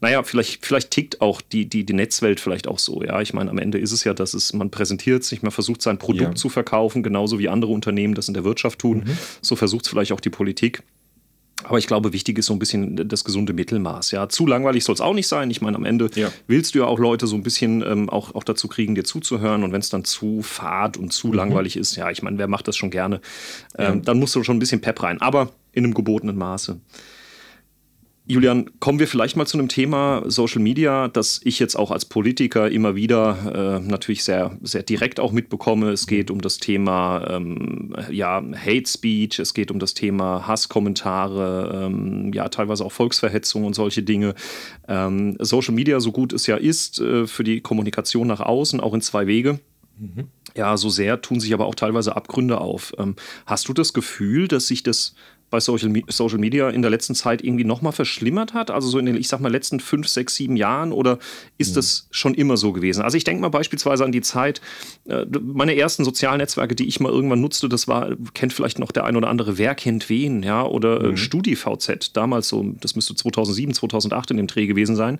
[0.00, 3.00] naja, vielleicht, vielleicht tickt auch die, die, die Netzwelt vielleicht auch so.
[3.04, 5.80] Ja, ich meine, am Ende ist es ja, dass es, man präsentiert sich, man versucht
[5.80, 6.34] sein Produkt ja.
[6.34, 9.04] zu verkaufen, genauso wie andere Unternehmen das in der Wirtschaft tun.
[9.06, 9.18] Mhm.
[9.40, 10.82] So versucht es vielleicht auch die Politik.
[11.64, 14.12] Aber ich glaube, wichtig ist so ein bisschen das gesunde Mittelmaß.
[14.12, 15.50] Ja, zu langweilig soll es auch nicht sein.
[15.50, 16.30] Ich meine, am Ende ja.
[16.46, 19.64] willst du ja auch Leute so ein bisschen ähm, auch, auch dazu kriegen, dir zuzuhören.
[19.64, 21.34] Und wenn es dann zu fad und zu mhm.
[21.34, 23.20] langweilig ist, ja, ich meine, wer macht das schon gerne?
[23.76, 24.00] Ähm, ja.
[24.04, 25.20] Dann musst du schon ein bisschen Pep rein.
[25.20, 26.80] Aber in einem gebotenen Maße.
[28.30, 32.04] Julian, kommen wir vielleicht mal zu einem Thema Social Media, das ich jetzt auch als
[32.04, 35.92] Politiker immer wieder äh, natürlich sehr, sehr direkt auch mitbekomme.
[35.92, 41.86] Es geht um das Thema ähm, ja, Hate Speech, es geht um das Thema Hasskommentare,
[41.86, 44.34] ähm, ja, teilweise auch Volksverhetzung und solche Dinge.
[44.86, 48.92] Ähm, Social Media, so gut es ja ist, äh, für die Kommunikation nach außen, auch
[48.92, 49.58] in zwei Wege.
[49.98, 50.28] Mhm.
[50.54, 52.92] Ja, so sehr tun sich aber auch teilweise Abgründe auf.
[52.98, 55.14] Ähm, hast du das Gefühl, dass sich das
[55.50, 58.70] bei Social, Social Media in der letzten Zeit irgendwie nochmal verschlimmert hat?
[58.70, 61.18] Also so in den, ich sag mal, letzten fünf, sechs, sieben Jahren oder
[61.56, 61.74] ist mhm.
[61.76, 63.02] das schon immer so gewesen?
[63.02, 64.60] Also ich denke mal beispielsweise an die Zeit,
[65.06, 68.92] äh, meine ersten sozialen Netzwerke, die ich mal irgendwann nutzte, das war, kennt vielleicht noch
[68.92, 71.16] der ein oder andere, wer kennt wen, ja, oder äh, mhm.
[71.16, 75.18] StudiVZ, damals so, das müsste 2007, 2008 in dem Dreh gewesen sein.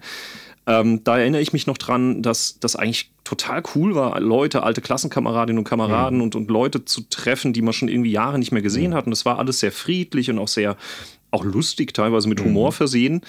[0.68, 4.82] Ähm, da erinnere ich mich noch dran, dass das eigentlich total cool war, Leute, alte
[4.82, 6.24] Klassenkameradinnen und Kameraden mhm.
[6.24, 8.94] und, und Leute zu treffen, die man schon irgendwie Jahre nicht mehr gesehen mhm.
[8.94, 9.06] hat.
[9.06, 10.76] Und das war alles sehr friedlich und auch sehr,
[11.30, 12.74] auch lustig, teilweise mit Humor mhm.
[12.74, 13.20] versehen.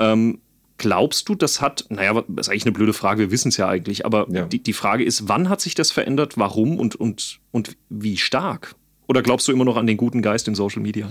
[0.00, 0.40] Ähm,
[0.76, 3.68] glaubst du, das hat, naja, das ist eigentlich eine blöde Frage, wir wissen es ja
[3.68, 4.44] eigentlich, aber ja.
[4.44, 8.74] Die, die Frage ist, wann hat sich das verändert, warum und, und, und wie stark?
[9.06, 11.10] Oder glaubst du immer noch an den guten Geist in Social Media?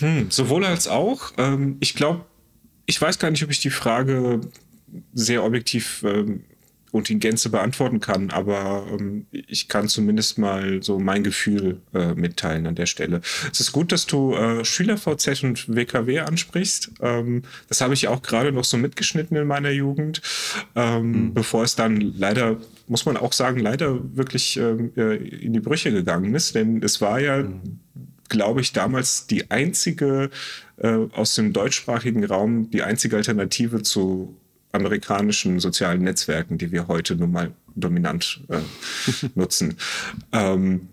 [0.00, 1.32] hm, sowohl als auch.
[1.38, 2.26] Ähm, ich glaube,
[2.86, 4.40] ich weiß gar nicht, ob ich die Frage
[5.12, 6.44] sehr objektiv ähm,
[6.92, 12.14] und in Gänze beantworten kann, aber ähm, ich kann zumindest mal so mein Gefühl äh,
[12.14, 13.20] mitteilen an der Stelle.
[13.50, 16.92] Es ist gut, dass du äh, SchülerVZ und WKW ansprichst.
[17.00, 20.22] Ähm, das habe ich auch gerade noch so mitgeschnitten in meiner Jugend,
[20.76, 21.34] ähm, mhm.
[21.34, 25.90] bevor es dann leider, muss man auch sagen, leider wirklich ähm, äh, in die Brüche
[25.90, 27.80] gegangen ist, denn es war ja mhm
[28.34, 30.30] glaube ich, damals die einzige
[30.78, 34.36] äh, aus dem deutschsprachigen Raum, die einzige Alternative zu
[34.72, 38.58] amerikanischen sozialen Netzwerken, die wir heute nun mal dominant äh,
[39.36, 39.76] nutzen.
[40.32, 40.88] Ähm,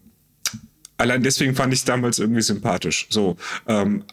[0.97, 3.08] allein deswegen fand ich es damals irgendwie sympathisch.
[3.10, 4.04] So, ähm,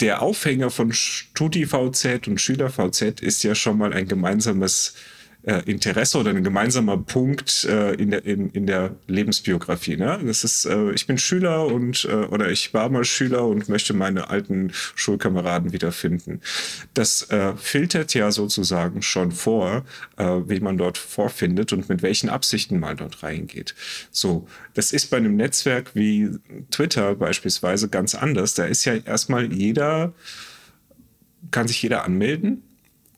[0.00, 4.94] der Aufhänger von StudiVZ und SchülerVZ ist ja schon mal ein gemeinsames
[5.42, 9.96] äh, Interesse oder ein gemeinsamer Punkt äh, in, der, in, in der Lebensbiografie.
[9.96, 10.20] Ne?
[10.24, 13.94] Das ist, äh, ich bin Schüler und äh, oder ich war mal Schüler und möchte
[13.94, 16.40] meine alten Schulkameraden wiederfinden.
[16.94, 19.84] Das äh, filtert ja sozusagen schon vor,
[20.16, 23.74] äh, wie man dort vorfindet und mit welchen Absichten man dort reingeht.
[24.10, 26.30] So, das ist bei einem Netzwerk wie
[26.70, 28.54] Twitter beispielsweise ganz anders.
[28.54, 30.12] Da ist ja erstmal jeder,
[31.50, 32.62] kann sich jeder anmelden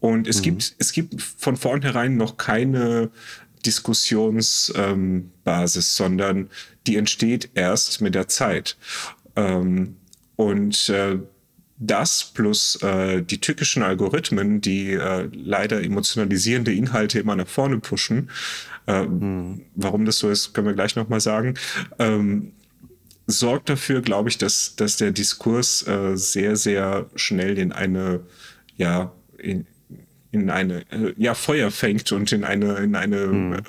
[0.02, 0.42] und es, mhm.
[0.42, 3.10] gibt, es gibt von vornherein noch keine
[3.64, 5.30] Diskussionsbasis, ähm,
[5.80, 6.50] sondern
[6.88, 8.76] die entsteht erst mit der Zeit.
[9.36, 9.94] Ähm,
[10.34, 11.20] und äh,
[11.78, 18.28] das plus äh, die tückischen Algorithmen, die äh, leider emotionalisierende Inhalte immer nach vorne pushen,
[18.88, 19.62] äh, mhm.
[19.76, 21.54] warum das so ist, können wir gleich nochmal sagen,
[22.00, 22.54] ähm,
[23.28, 28.26] sorgt dafür, glaube ich, dass, dass der Diskurs äh, sehr, sehr schnell in eine,
[28.76, 29.64] ja, in,
[30.32, 33.52] in eine äh, ja Feuer fängt und in eine in eine mhm.
[33.52, 33.60] äh,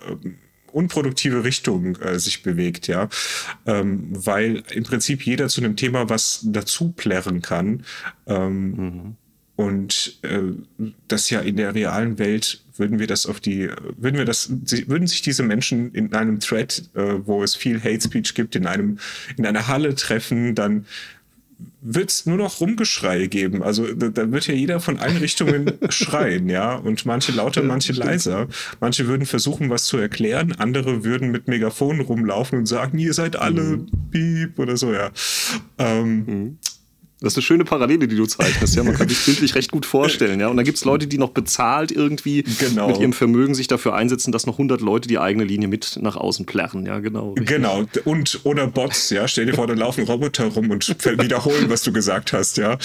[0.71, 3.10] unproduktive Richtung äh, sich bewegt, ja,
[3.65, 7.86] ähm, weil im Prinzip jeder zu einem Thema was dazu plärren kann.
[8.26, 9.15] Ähm, mhm.
[9.56, 10.41] Und äh,
[11.08, 14.49] das ja in der realen Welt würden wir das auf die, würden wir das,
[14.88, 18.65] würden sich diese Menschen in einem Thread, äh, wo es viel Hate Speech gibt, in
[18.65, 18.97] einem,
[19.38, 20.88] in einer Halle treffen, dann
[21.82, 23.63] wird es nur noch Rumgeschrei geben.
[23.63, 26.76] Also da, da, wird ja jeder von allen Richtungen schreien, ja.
[26.76, 28.47] Und manche lauter, manche leiser.
[28.80, 33.36] Manche würden versuchen, was zu erklären, andere würden mit Megafonen rumlaufen und sagen, ihr seid
[33.36, 33.88] alle mhm.
[34.12, 35.12] Piep oder so, ja.
[35.78, 36.58] Ähm, mhm.
[37.24, 38.76] Das ist eine schöne Parallele, die du zeichnest.
[38.76, 40.42] Ja, man kann sich bildlich recht gut vorstellen.
[40.42, 42.90] Ja, und dann gibt es Leute, die noch bezahlt irgendwie genau.
[42.90, 46.18] mit ihrem Vermögen sich dafür einsetzen, dass noch 100 Leute die eigene Linie mit nach
[46.18, 46.86] außen plärren.
[46.86, 47.32] Ja, genau.
[47.32, 47.48] Richtig.
[47.56, 47.86] Genau.
[48.04, 49.10] Und oder Bots.
[49.10, 52.58] Ja, stell dir vor, da laufen Roboter rum und wiederholen, was du gesagt hast.
[52.58, 52.78] Ja.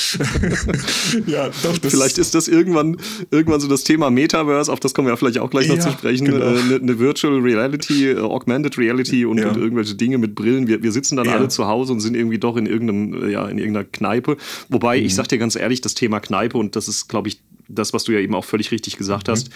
[1.26, 1.74] ja, doch.
[1.82, 2.96] vielleicht ist das irgendwann
[3.32, 4.72] irgendwann so das Thema Metaverse.
[4.72, 6.26] Auf das kommen wir ja vielleicht auch gleich noch ja, zu sprechen.
[6.26, 6.46] Genau.
[6.46, 9.48] Eine, eine, Virtual Reality, äh, Augmented Reality und, ja.
[9.48, 10.68] und, irgendwelche Dinge mit Brillen.
[10.68, 11.34] Wir, wir sitzen dann ja.
[11.34, 14.42] alle zu Hause und sind irgendwie doch in irgendeinem ja in irgendeiner Kneipe Kneipe.
[14.68, 15.06] Wobei, mhm.
[15.06, 18.04] ich sag dir ganz ehrlich, das Thema Kneipe, und das ist, glaube ich, das, was
[18.04, 19.32] du ja eben auch völlig richtig gesagt mhm.
[19.32, 19.50] hast,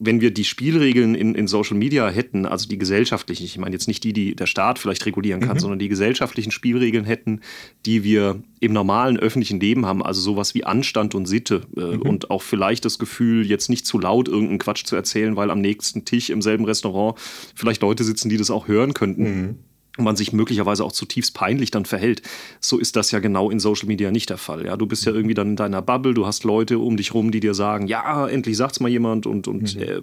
[0.00, 3.86] wenn wir die Spielregeln in, in Social Media hätten, also die gesellschaftlichen, ich meine jetzt
[3.86, 5.60] nicht die, die der Staat vielleicht regulieren kann, mhm.
[5.60, 7.40] sondern die gesellschaftlichen Spielregeln hätten,
[7.86, 12.02] die wir im normalen öffentlichen Leben haben, also sowas wie Anstand und Sitte äh, mhm.
[12.02, 15.60] und auch vielleicht das Gefühl, jetzt nicht zu laut irgendeinen Quatsch zu erzählen, weil am
[15.60, 17.16] nächsten Tisch im selben Restaurant
[17.54, 19.22] vielleicht Leute sitzen, die das auch hören könnten.
[19.22, 19.58] Mhm
[19.96, 22.22] man sich möglicherweise auch zutiefst peinlich dann verhält.
[22.60, 24.66] So ist das ja genau in Social Media nicht der Fall.
[24.66, 27.30] Ja, du bist ja irgendwie dann in deiner Bubble, du hast Leute um dich rum,
[27.30, 29.82] die dir sagen, ja, endlich sagt's mal jemand und, und mhm.
[29.82, 30.00] äh,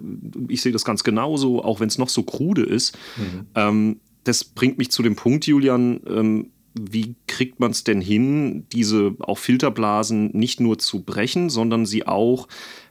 [0.48, 2.96] ich sehe das ganz genauso, auch wenn es noch so krude ist.
[3.16, 3.46] Mhm.
[3.54, 8.66] Ähm, das bringt mich zu dem Punkt, Julian, ähm, wie kriegt man es denn hin,
[8.72, 12.48] diese auch Filterblasen nicht nur zu brechen, sondern sie auch,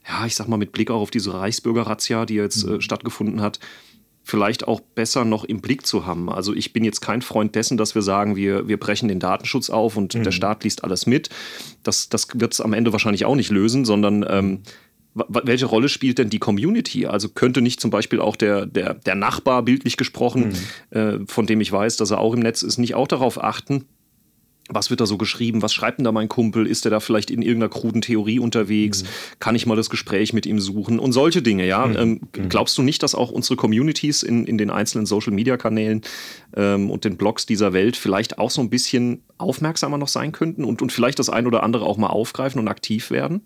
[0.07, 2.81] ja, ich sag mal, mit Blick auch auf diese Reichsbürger-Razzia, die jetzt äh, mhm.
[2.81, 3.59] stattgefunden hat,
[4.31, 6.29] vielleicht auch besser noch im Blick zu haben.
[6.29, 9.69] Also ich bin jetzt kein Freund dessen, dass wir sagen, wir, wir brechen den Datenschutz
[9.69, 10.23] auf und mhm.
[10.23, 11.29] der Staat liest alles mit.
[11.83, 14.59] Das, das wird es am Ende wahrscheinlich auch nicht lösen, sondern ähm,
[15.13, 17.05] welche Rolle spielt denn die Community?
[17.07, 20.53] Also könnte nicht zum Beispiel auch der, der, der Nachbar, bildlich gesprochen,
[20.91, 20.97] mhm.
[20.97, 23.83] äh, von dem ich weiß, dass er auch im Netz ist, nicht auch darauf achten,
[24.69, 25.61] was wird da so geschrieben?
[25.61, 26.65] Was schreibt denn da mein Kumpel?
[26.65, 29.03] Ist der da vielleicht in irgendeiner kruden Theorie unterwegs?
[29.03, 29.07] Mhm.
[29.39, 30.99] Kann ich mal das Gespräch mit ihm suchen?
[30.99, 31.85] Und solche Dinge, ja.
[31.85, 31.95] Mhm.
[31.97, 32.49] Ähm, mhm.
[32.49, 36.01] glaubst du nicht, dass auch unsere Communities in, in den einzelnen Social-Media-Kanälen
[36.55, 40.63] ähm, und den Blogs dieser Welt vielleicht auch so ein bisschen aufmerksamer noch sein könnten
[40.63, 43.41] und, und vielleicht das ein oder andere auch mal aufgreifen und aktiv werden?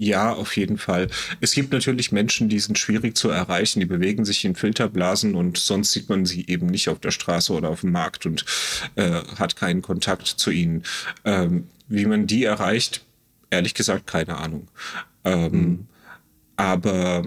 [0.00, 1.08] Ja, auf jeden Fall.
[1.40, 5.58] Es gibt natürlich Menschen, die sind schwierig zu erreichen, die bewegen sich in Filterblasen und
[5.58, 8.44] sonst sieht man sie eben nicht auf der Straße oder auf dem Markt und
[8.94, 10.84] äh, hat keinen Kontakt zu ihnen.
[11.24, 13.04] Ähm, wie man die erreicht,
[13.50, 14.68] ehrlich gesagt, keine Ahnung.
[15.24, 15.86] Ähm, mhm.
[16.54, 17.26] Aber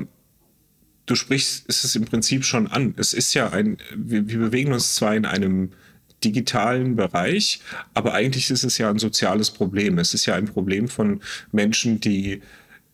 [1.08, 2.94] du sprichst es im Prinzip schon an.
[2.96, 5.74] Es ist ja ein, wir, wir bewegen uns zwar in einem
[6.24, 7.60] digitalen Bereich,
[7.94, 9.98] aber eigentlich ist es ja ein soziales Problem.
[9.98, 11.20] Es ist ja ein Problem von
[11.52, 12.42] Menschen, die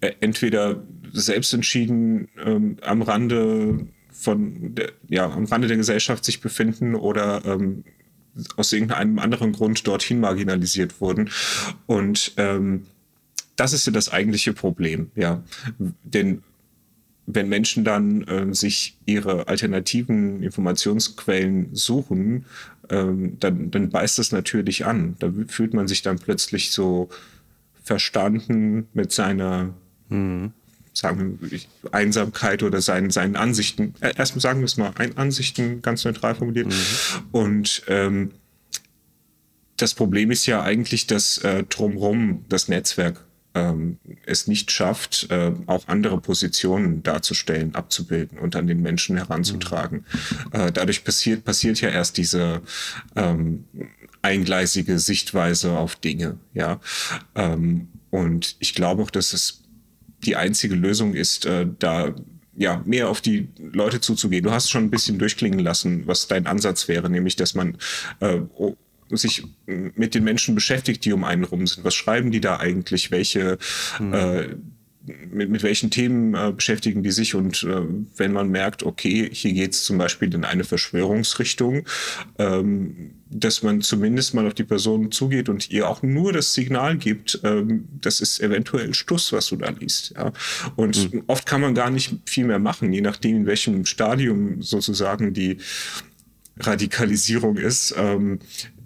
[0.01, 6.95] entweder selbst entschieden ähm, am Rande von der, ja, am Rande der Gesellschaft sich befinden
[6.95, 7.83] oder ähm,
[8.55, 11.29] aus irgendeinem anderen Grund dorthin marginalisiert wurden.
[11.86, 12.86] Und ähm,
[13.55, 15.43] das ist ja das eigentliche Problem, ja.
[16.03, 16.43] Denn
[17.25, 22.45] wenn Menschen dann äh, sich ihre alternativen Informationsquellen suchen,
[22.89, 25.15] ähm, dann, dann beißt das natürlich an.
[25.19, 27.10] Da fühlt man sich dann plötzlich so
[27.83, 29.73] verstanden mit seiner
[30.09, 30.53] mhm.
[30.93, 31.59] sagen wir,
[31.91, 33.93] Einsamkeit oder seinen, seinen Ansichten.
[34.01, 36.67] Äh, erstmal sagen wir es mal, ein Ansichten ganz neutral formuliert.
[36.67, 36.73] Mhm.
[37.31, 38.31] Und ähm,
[39.77, 43.23] das Problem ist ja eigentlich, dass äh, drumherum das Netzwerk
[43.57, 50.05] ähm, es nicht schafft, äh, auch andere Positionen darzustellen, abzubilden und an den Menschen heranzutragen.
[50.53, 50.59] Mhm.
[50.59, 52.61] Äh, dadurch passiert, passiert ja erst diese
[53.15, 53.65] ähm,
[54.21, 56.37] eingleisige Sichtweise auf Dinge.
[56.53, 56.79] Ja,
[57.35, 59.63] ähm, und ich glaube auch, dass es
[60.25, 62.13] die einzige Lösung ist, äh, da
[62.58, 64.43] ja, mehr auf die Leute zuzugehen.
[64.43, 67.77] Du hast schon ein bisschen durchklingen lassen, was dein Ansatz wäre, nämlich, dass man
[68.19, 68.39] äh,
[69.10, 71.84] sich mit den Menschen beschäftigt, die um einen rum sind.
[71.84, 73.12] Was schreiben die da eigentlich?
[73.12, 73.58] Welche
[73.99, 74.13] mhm.
[74.13, 74.56] äh,
[75.31, 77.81] mit, mit welchen Themen äh, beschäftigen die sich und äh,
[78.15, 81.85] wenn man merkt, okay, hier geht es zum Beispiel in eine Verschwörungsrichtung,
[82.37, 86.97] ähm, dass man zumindest mal auf die Person zugeht und ihr auch nur das Signal
[86.97, 90.13] gibt, ähm, das ist eventuell Stuss, was du da liest.
[90.15, 90.31] Ja?
[90.75, 91.23] Und mhm.
[91.27, 95.57] oft kann man gar nicht viel mehr machen, je nachdem, in welchem Stadium sozusagen die
[96.59, 98.39] Radikalisierung ist, ähm,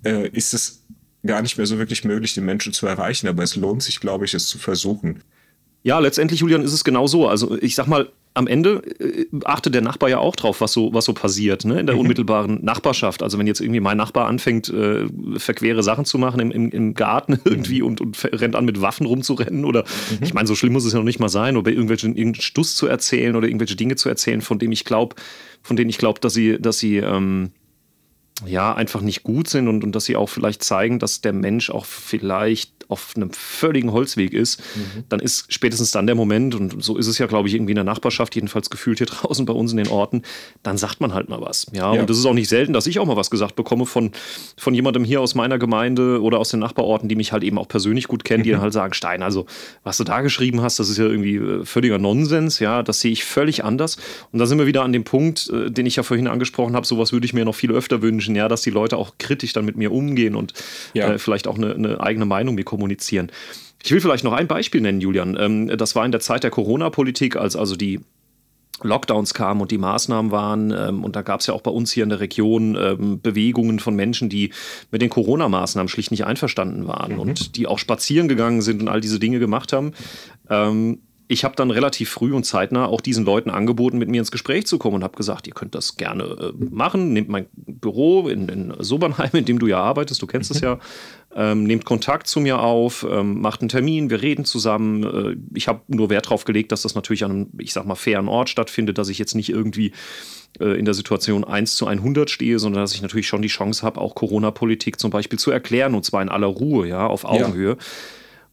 [0.03, 0.84] äh, ist es
[1.25, 3.27] gar nicht mehr so wirklich möglich, den Menschen zu erreichen.
[3.27, 5.23] Aber es lohnt sich, glaube ich, es zu versuchen.
[5.84, 7.28] Ja, letztendlich, Julian, ist es genau so.
[7.28, 10.94] Also ich sag mal, am Ende äh, achtet der Nachbar ja auch drauf, was so,
[10.94, 11.80] was so passiert, ne?
[11.80, 12.02] in der mhm.
[12.02, 13.24] unmittelbaren Nachbarschaft.
[13.24, 15.06] Also wenn jetzt irgendwie mein Nachbar anfängt, äh,
[15.38, 17.88] verquere Sachen zu machen im, im, im Garten irgendwie mhm.
[17.88, 20.24] und, und rennt an mit Waffen rumzurennen oder mhm.
[20.24, 22.76] ich meine, so schlimm muss es ja noch nicht mal sein, oder irgendwelchen irgendeinen Stuss
[22.76, 25.15] zu erzählen oder irgendwelche Dinge zu erzählen, von denen ich glaube,
[25.62, 27.52] von denen ich glaube, dass sie, dass sie ähm,
[28.45, 31.69] ja, einfach nicht gut sind und, und dass sie auch vielleicht zeigen, dass der Mensch
[31.69, 35.04] auch vielleicht auf einem völligen Holzweg ist, mhm.
[35.08, 37.75] dann ist spätestens dann der Moment, und so ist es ja, glaube ich, irgendwie in
[37.75, 40.23] der Nachbarschaft, jedenfalls gefühlt hier draußen bei uns in den Orten,
[40.62, 41.67] dann sagt man halt mal was.
[41.71, 42.01] Ja, ja.
[42.01, 44.12] und das ist auch nicht selten, dass ich auch mal was gesagt bekomme von,
[44.58, 47.67] von jemandem hier aus meiner Gemeinde oder aus den Nachbarorten, die mich halt eben auch
[47.67, 48.56] persönlich gut kennen, die mhm.
[48.56, 49.45] dann halt sagen, Stein, also
[49.84, 53.12] was du da geschrieben hast, das ist ja irgendwie äh, völliger Nonsens, ja, das sehe
[53.12, 53.95] ich völlig anders.
[54.34, 56.86] Und da sind wir wieder an dem Punkt, äh, den ich ja vorhin angesprochen habe,
[56.86, 59.65] sowas würde ich mir noch viel öfter wünschen, ja, dass die Leute auch kritisch dann
[59.65, 60.54] mit mir umgehen und
[60.94, 61.13] ja.
[61.13, 63.32] äh, vielleicht auch eine, eine eigene Meinung mir kommunizieren.
[63.84, 65.38] Ich will vielleicht noch ein Beispiel nennen, Julian.
[65.39, 68.00] Ähm, das war in der Zeit der Corona-Politik, als also die
[68.84, 70.72] Lockdowns kamen und die Maßnahmen waren.
[70.72, 73.80] Ähm, und da gab es ja auch bei uns hier in der Region ähm, Bewegungen
[73.80, 74.52] von Menschen, die
[74.91, 77.20] mit den Corona-Maßnahmen schlicht nicht einverstanden waren mhm.
[77.20, 79.94] und die auch spazieren gegangen sind und all diese Dinge gemacht haben.
[80.50, 81.00] Ähm,
[81.32, 84.67] ich habe dann relativ früh und zeitnah auch diesen Leuten angeboten, mit mir ins Gespräch
[84.67, 87.13] zu kommen und habe gesagt, ihr könnt das gerne äh, machen.
[87.13, 90.67] Nehmt mein Büro in, in Sobernheim, in dem du ja arbeitest, du kennst es mhm.
[90.67, 90.80] ja.
[91.34, 95.04] Ähm, nehmt Kontakt zu mir auf, ähm, macht einen Termin, wir reden zusammen.
[95.04, 97.96] Äh, ich habe nur Wert darauf gelegt, dass das natürlich an einem, ich sag mal,
[97.96, 99.94] fairen Ort stattfindet, dass ich jetzt nicht irgendwie
[100.60, 103.84] äh, in der Situation 1 zu 100 stehe, sondern dass ich natürlich schon die Chance
[103.84, 107.70] habe, auch Corona-Politik zum Beispiel zu erklären und zwar in aller Ruhe, ja, auf Augenhöhe.
[107.70, 107.86] Ja.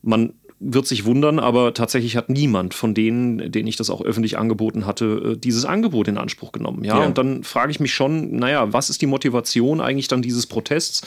[0.03, 4.38] Man wird sich wundern, aber tatsächlich hat niemand von denen, denen ich das auch öffentlich
[4.38, 6.83] angeboten hatte, äh, dieses Angebot in Anspruch genommen.
[6.83, 7.07] Ja, ja.
[7.07, 11.03] und dann frage ich mich schon, naja, was ist die Motivation eigentlich dann dieses Protests,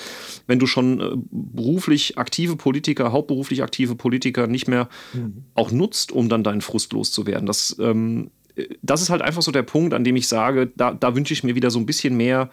[0.48, 5.44] wenn du schon äh, beruflich aktive Politiker, hauptberuflich aktive Politiker nicht mehr mhm.
[5.54, 7.46] auch nutzt, um dann deinen Frust loszuwerden?
[7.46, 10.94] Das, ähm, äh, das ist halt einfach so der Punkt, an dem ich sage, da,
[10.94, 12.50] da wünsche ich mir wieder so ein bisschen mehr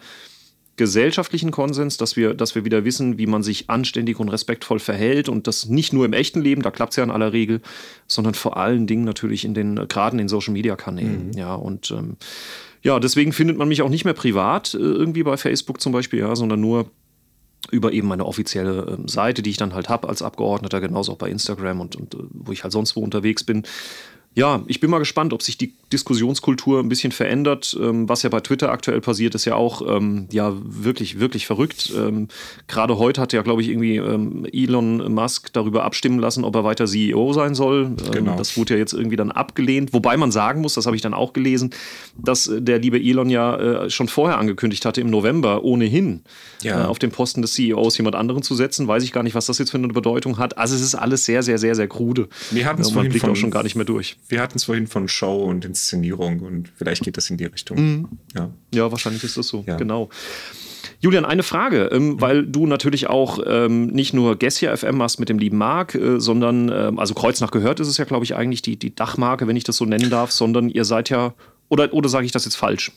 [0.79, 5.27] gesellschaftlichen Konsens, dass wir, dass wir wieder wissen, wie man sich anständig und respektvoll verhält
[5.27, 7.61] und das nicht nur im echten Leben, da klappt es ja in aller Regel,
[8.07, 11.27] sondern vor allen Dingen natürlich in den, gerade in den Social Media Kanälen.
[11.27, 11.37] Mhm.
[11.37, 12.15] Ja, und ähm,
[12.81, 16.19] ja, deswegen findet man mich auch nicht mehr privat, äh, irgendwie bei Facebook zum Beispiel,
[16.19, 16.89] ja, sondern nur
[17.71, 21.17] über eben meine offizielle äh, Seite, die ich dann halt habe als Abgeordneter, genauso auch
[21.17, 23.63] bei Instagram und, und äh, wo ich halt sonst wo unterwegs bin
[24.35, 27.75] ja, ich bin mal gespannt, ob sich die Diskussionskultur ein bisschen verändert.
[27.79, 31.91] Ähm, was ja bei Twitter aktuell passiert, ist ja auch ähm, ja wirklich, wirklich verrückt.
[31.97, 32.27] Ähm,
[32.67, 36.85] Gerade heute hat ja, glaube ich, irgendwie Elon Musk darüber abstimmen lassen, ob er weiter
[36.85, 37.95] CEO sein soll.
[38.11, 38.37] Genau.
[38.37, 39.93] Das wurde ja jetzt irgendwie dann abgelehnt.
[39.93, 41.71] Wobei man sagen muss, das habe ich dann auch gelesen,
[42.15, 46.21] dass äh, der liebe Elon ja äh, schon vorher angekündigt hatte, im November ohnehin
[46.61, 46.83] ja.
[46.83, 48.87] äh, auf den Posten des CEOs jemand anderen zu setzen.
[48.87, 50.57] Weiß ich gar nicht, was das jetzt für eine Bedeutung hat.
[50.59, 52.29] Also es ist alles sehr, sehr, sehr, sehr krude.
[52.51, 54.87] Wir hatten es man blickt auch schon gar nicht mehr durch wir hatten es vorhin
[54.87, 57.77] von Show und Inszenierung und vielleicht geht das in die Richtung.
[57.77, 58.07] Mhm.
[58.35, 58.49] Ja.
[58.73, 59.77] ja, wahrscheinlich ist das so, ja.
[59.77, 60.09] genau.
[61.01, 62.21] Julian, eine Frage, ähm, mhm.
[62.21, 66.19] weil du natürlich auch ähm, nicht nur Gessia FM machst mit dem lieben Marc, äh,
[66.19, 69.55] sondern, ähm, also Kreuznach gehört ist es ja, glaube ich, eigentlich die, die Dachmarke, wenn
[69.55, 71.33] ich das so nennen darf, sondern ihr seid ja
[71.69, 72.91] oder, oder sage ich das jetzt falsch?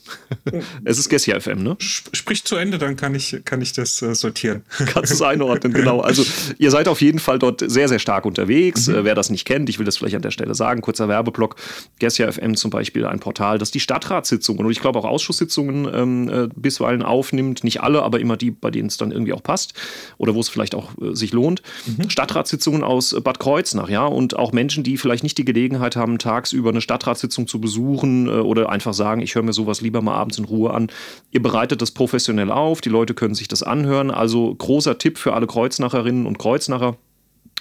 [0.83, 1.75] es ist Gessia FM, ne?
[1.79, 4.63] Sprich zu Ende, dann kann ich, kann ich das äh, sortieren.
[4.85, 6.01] Kannst du es einordnen, genau.
[6.01, 6.25] Also
[6.57, 8.87] ihr seid auf jeden Fall dort sehr, sehr stark unterwegs.
[8.87, 8.95] Mhm.
[8.95, 11.55] Äh, wer das nicht kennt, ich will das vielleicht an der Stelle sagen, kurzer Werbeblock.
[11.99, 16.29] Gessia FM zum Beispiel ein Portal, das die Stadtratssitzungen und ich glaube auch Ausschusssitzungen ähm,
[16.29, 17.63] äh, bisweilen aufnimmt.
[17.63, 19.73] Nicht alle, aber immer die, bei denen es dann irgendwie auch passt
[20.17, 21.61] oder wo es vielleicht auch äh, sich lohnt.
[21.85, 22.09] Mhm.
[22.09, 26.71] Stadtratssitzungen aus Bad Kreuznach, ja, und auch Menschen, die vielleicht nicht die Gelegenheit haben, tagsüber
[26.71, 28.31] eine Stadtratssitzung zu besuchen äh,
[28.69, 30.87] einfach sagen, ich höre mir sowas lieber mal abends in Ruhe an.
[31.31, 34.11] Ihr bereitet das professionell auf, die Leute können sich das anhören.
[34.11, 36.97] Also großer Tipp für alle Kreuznacherinnen und Kreuznacher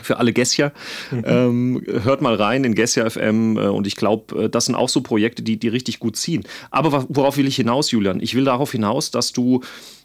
[0.01, 0.73] für alle Gessier.
[1.11, 1.23] Mhm.
[1.27, 4.89] Ähm, hört mal rein in Gessia FM äh, und ich glaube, äh, das sind auch
[4.89, 6.45] so Projekte, die, die richtig gut ziehen.
[6.71, 8.21] Aber worauf will ich hinaus, Julian?
[8.21, 9.61] Ich will darauf hinaus, dass du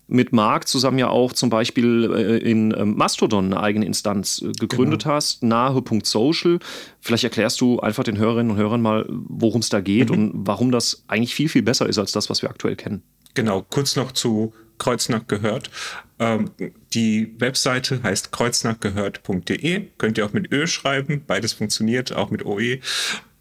[0.07, 4.51] mit Marc zusammen ja auch zum Beispiel äh, in ähm, Mastodon eine eigene Instanz äh,
[4.53, 5.15] gegründet genau.
[5.15, 6.59] hast, nahe.social.
[7.01, 10.15] Vielleicht erklärst du einfach den Hörerinnen und Hörern mal, worum es da geht mhm.
[10.15, 13.03] und warum das eigentlich viel, viel besser ist als das, was wir aktuell kennen.
[13.33, 15.69] Genau, kurz noch zu Kreuznach gehört.
[16.19, 16.51] Ähm,
[16.93, 19.87] die Webseite heißt kreuznachgehört.de.
[19.97, 21.23] Könnt ihr auch mit Ö schreiben.
[21.25, 22.79] Beides funktioniert, auch mit OE.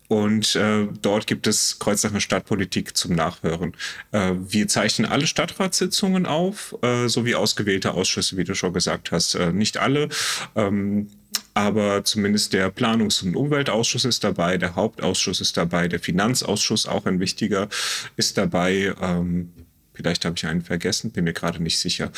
[0.08, 3.74] Und äh, dort gibt es Kreuznacher Stadtpolitik zum Nachhören.
[4.12, 9.34] Äh, wir zeichnen alle Stadtratssitzungen auf, äh, sowie ausgewählte Ausschüsse, wie du schon gesagt hast.
[9.34, 10.08] Äh, nicht alle.
[10.54, 11.08] Ähm,
[11.54, 17.06] aber zumindest der Planungs- und Umweltausschuss ist dabei, der Hauptausschuss ist dabei, der Finanzausschuss, auch
[17.06, 17.68] ein wichtiger,
[18.16, 18.94] ist dabei.
[19.00, 19.52] Ähm,
[19.94, 22.12] vielleicht habe ich einen vergessen, bin mir gerade nicht sicher.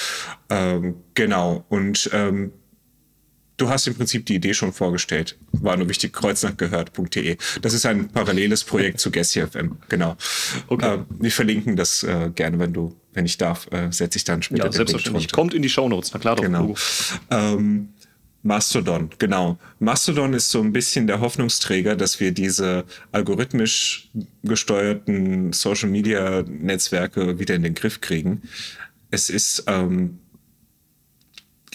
[0.50, 2.52] Ähm, genau, und ähm,
[3.58, 5.36] du hast im Prinzip die Idee schon vorgestellt.
[5.52, 7.36] War nur wichtig, kreuznachgehört.de.
[7.60, 9.76] Das ist ein paralleles Projekt zu Gessi FM.
[9.88, 10.16] Genau.
[10.68, 10.94] Okay.
[10.94, 14.42] Äh, wir verlinken das äh, gerne, wenn du, wenn ich darf, äh, setze ich dann
[14.42, 14.66] später.
[14.66, 15.30] Ja, selbstverständlich.
[15.32, 16.12] Kommt in die Shownotes.
[16.14, 16.42] Na klar doch.
[16.42, 16.74] Genau.
[17.30, 17.90] Ähm,
[18.42, 19.58] Mastodon, genau.
[19.80, 24.10] Mastodon ist so ein bisschen der Hoffnungsträger, dass wir diese algorithmisch
[24.44, 28.42] gesteuerten Social Media Netzwerke wieder in den Griff kriegen.
[29.10, 30.20] Es ist ähm,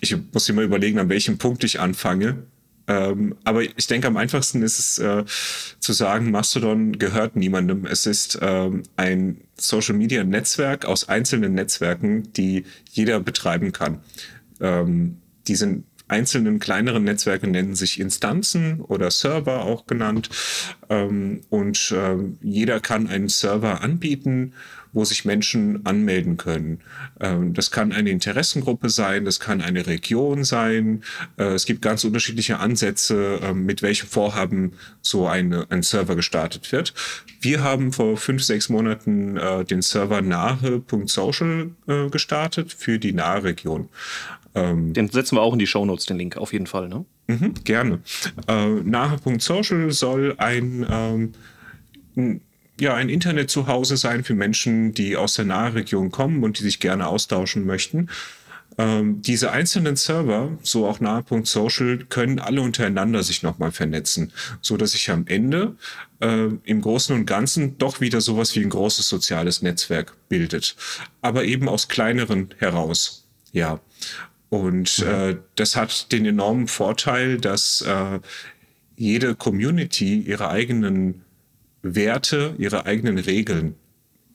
[0.03, 2.43] ich muss immer überlegen, an welchem Punkt ich anfange.
[2.85, 5.23] Ähm, aber ich denke, am einfachsten ist es äh,
[5.79, 7.85] zu sagen, Mastodon gehört niemandem.
[7.85, 14.01] Es ist ähm, ein Social-Media-Netzwerk aus einzelnen Netzwerken, die jeder betreiben kann.
[14.59, 20.29] Ähm, die sind einzelnen kleineren Netzwerke nennen sich Instanzen oder Server auch genannt.
[20.89, 24.53] Ähm, und äh, jeder kann einen Server anbieten
[24.93, 26.79] wo sich Menschen anmelden können.
[27.19, 31.03] Ähm, das kann eine Interessengruppe sein, das kann eine Region sein.
[31.37, 36.71] Äh, es gibt ganz unterschiedliche Ansätze, ähm, mit welchem Vorhaben so eine, ein Server gestartet
[36.71, 36.93] wird.
[37.41, 43.43] Wir haben vor fünf, sechs Monaten äh, den Server nahe.social äh, gestartet für die nahe
[43.43, 43.89] Region.
[44.55, 46.87] Ähm, den setzen wir auch in die Shownotes, den Link, auf jeden Fall.
[46.87, 47.05] Ne?
[47.27, 47.99] Mhm, gerne.
[48.47, 50.85] Äh, nahe.social soll ein
[52.17, 52.41] ähm,
[52.79, 56.63] ja, ein Internet zu Hause sein für Menschen, die aus der Nahregion kommen und die
[56.63, 58.09] sich gerne austauschen möchten.
[58.77, 64.93] Ähm, diese einzelnen Server, so auch nahe.social, können alle untereinander sich nochmal vernetzen, so dass
[64.93, 65.75] sich am Ende
[66.21, 70.75] äh, im Großen und Ganzen doch wieder sowas wie ein großes soziales Netzwerk bildet.
[71.21, 73.27] Aber eben aus kleineren heraus.
[73.51, 73.79] Ja.
[74.53, 75.07] Und mhm.
[75.07, 78.19] äh, das hat den enormen Vorteil, dass äh,
[78.95, 81.23] jede Community ihre eigenen
[81.81, 83.73] Werte, ihre eigenen Regeln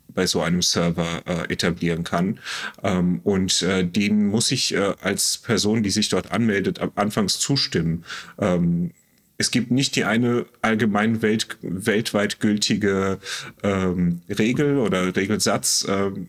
[0.08, 2.40] bei so einem Server äh, etablieren kann.
[2.82, 8.04] Ähm, und äh, den muss ich äh, als Person, die sich dort anmeldet, anfangs zustimmen.
[8.40, 8.90] Ähm,
[9.36, 13.20] es gibt nicht die eine allgemein welt, weltweit gültige
[13.62, 16.28] ähm, Regel oder Regelsatz ähm,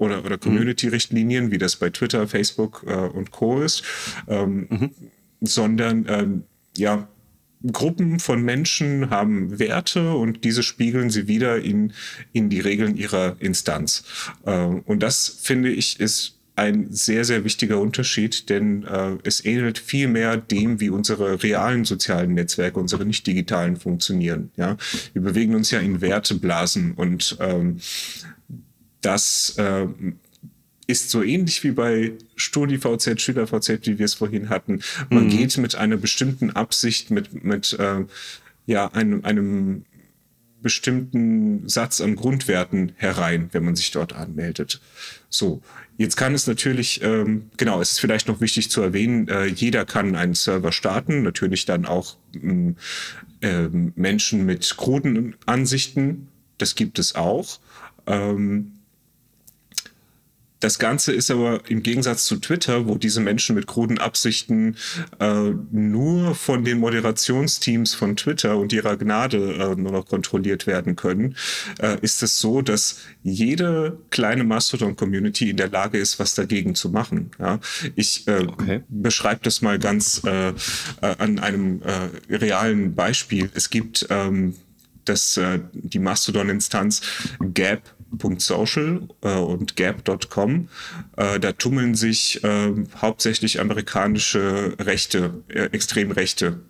[0.00, 3.60] oder, oder Community-Richtlinien, wie das bei Twitter, Facebook äh, und Co.
[3.60, 3.84] ist,
[4.26, 4.90] ähm, mhm.
[5.42, 6.42] sondern ähm,
[6.76, 7.08] ja,
[7.70, 11.92] Gruppen von Menschen haben Werte und diese spiegeln sie wieder in,
[12.32, 14.04] in die Regeln ihrer Instanz.
[14.46, 19.78] Äh, und das, finde ich, ist ein sehr, sehr wichtiger Unterschied, denn äh, es ähnelt
[19.78, 24.50] viel mehr dem, wie unsere realen sozialen Netzwerke, unsere nicht digitalen funktionieren.
[24.56, 24.78] Ja?
[25.12, 27.80] Wir bewegen uns ja in Werteblasen und ähm,
[29.00, 29.86] das äh,
[30.86, 34.80] ist so ähnlich wie bei StudiVZ, SchülerVZ, wie wir es vorhin hatten.
[35.08, 35.30] Man mhm.
[35.30, 38.04] geht mit einer bestimmten Absicht, mit, mit äh,
[38.66, 39.84] ja, einem, einem
[40.62, 44.80] bestimmten Satz an Grundwerten herein, wenn man sich dort anmeldet.
[45.30, 45.62] So,
[45.96, 49.86] jetzt kann es natürlich, ähm, genau, es ist vielleicht noch wichtig zu erwähnen, äh, jeder
[49.86, 52.76] kann einen Server starten, natürlich dann auch ähm,
[53.40, 56.28] äh, Menschen mit kruden Ansichten,
[56.58, 57.58] das gibt es auch.
[58.06, 58.72] Ähm,
[60.60, 64.76] das Ganze ist aber im Gegensatz zu Twitter, wo diese Menschen mit kruden Absichten
[65.18, 70.96] äh, nur von den Moderationsteams von Twitter und ihrer Gnade äh, nur noch kontrolliert werden
[70.96, 71.34] können,
[71.80, 76.90] äh, ist es so, dass jede kleine Mastodon-Community in der Lage ist, was dagegen zu
[76.90, 77.30] machen.
[77.38, 77.58] Ja?
[77.96, 78.82] Ich äh, okay.
[78.88, 80.52] beschreibe das mal ganz äh, äh,
[81.00, 83.50] an einem äh, realen Beispiel.
[83.54, 84.54] Es gibt ähm,
[85.06, 87.00] das, äh, die Mastodon-Instanz
[87.54, 87.82] Gap
[88.38, 90.68] Social äh, und Gap.com.
[91.16, 96.60] Äh, da tummeln sich äh, hauptsächlich amerikanische Rechte, äh, Extremrechte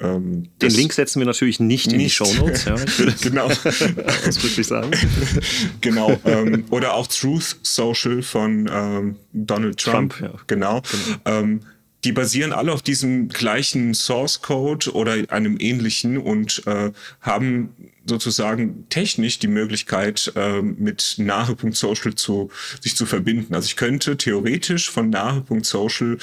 [0.00, 1.92] ähm, Den Link setzen wir natürlich nicht, nicht.
[1.92, 2.64] in die Show Notes.
[2.64, 2.76] Ja,
[3.20, 3.46] genau.
[4.26, 4.90] ausdrücklich sagen.
[5.80, 6.18] genau.
[6.24, 10.16] Ähm, oder auch Truth Social von ähm, Donald Trump.
[10.16, 10.40] Trump ja.
[10.46, 10.82] Genau.
[11.24, 11.60] genau.
[12.04, 17.74] Die basieren alle auf diesem gleichen Source Code oder einem ähnlichen und äh, haben
[18.06, 23.54] sozusagen technisch die Möglichkeit, äh, mit nahe.social zu, sich zu verbinden.
[23.54, 26.18] Also ich könnte theoretisch von nahe.social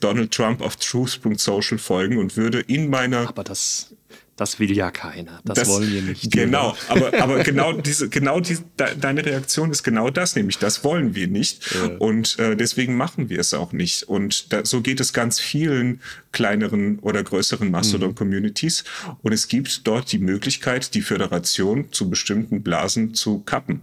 [0.00, 3.28] Donald Trump auf truth.social folgen und würde in meiner...
[3.28, 3.94] Aber das
[4.38, 5.40] das will ja keiner.
[5.44, 6.30] Das, das wollen wir nicht.
[6.30, 11.16] Genau, aber, aber genau diese, genau die, deine Reaktion ist genau das, nämlich das wollen
[11.16, 11.74] wir nicht.
[11.74, 11.96] Ja.
[11.98, 14.04] Und äh, deswegen machen wir es auch nicht.
[14.04, 18.84] Und da, so geht es ganz vielen kleineren oder größeren Mastodon-Communities.
[18.84, 19.16] Mhm.
[19.22, 23.80] Und es gibt dort die Möglichkeit, die Föderation zu bestimmten Blasen zu kappen.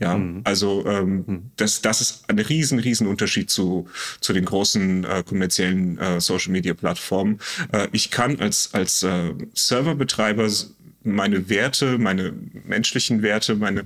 [0.00, 0.40] Ja, mhm.
[0.44, 1.50] also ähm, mhm.
[1.56, 3.86] das, das ist ein riesen, riesen Unterschied zu,
[4.20, 7.38] zu den großen äh, kommerziellen äh, Social Media Plattformen.
[7.72, 10.48] Äh, ich kann als, als äh, Serverbetreiber
[11.04, 12.32] meine Werte, meine
[12.64, 13.84] menschlichen Werte, meine,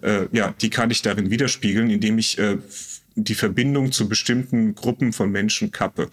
[0.00, 2.58] äh, ja, die kann ich darin widerspiegeln, indem ich äh,
[3.14, 6.08] die Verbindung zu bestimmten Gruppen von Menschen kappe.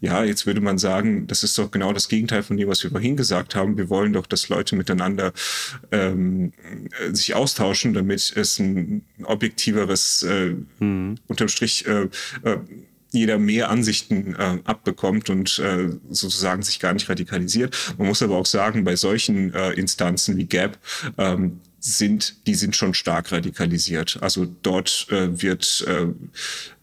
[0.00, 2.90] Ja, jetzt würde man sagen, das ist doch genau das Gegenteil von dem, was wir
[2.90, 3.76] vorhin gesagt haben.
[3.76, 5.32] Wir wollen doch, dass Leute miteinander
[5.92, 6.52] ähm,
[7.12, 11.16] sich austauschen, damit es ein objektiveres, äh, mhm.
[11.26, 12.08] unterm Strich, äh,
[12.42, 12.58] äh,
[13.14, 17.94] jeder mehr Ansichten äh, abbekommt und äh, sozusagen sich gar nicht radikalisiert.
[17.96, 20.78] Man muss aber auch sagen, bei solchen äh, Instanzen wie Gap,
[21.16, 24.18] ähm, sind, die sind schon stark radikalisiert.
[24.22, 26.06] Also dort äh, wird äh,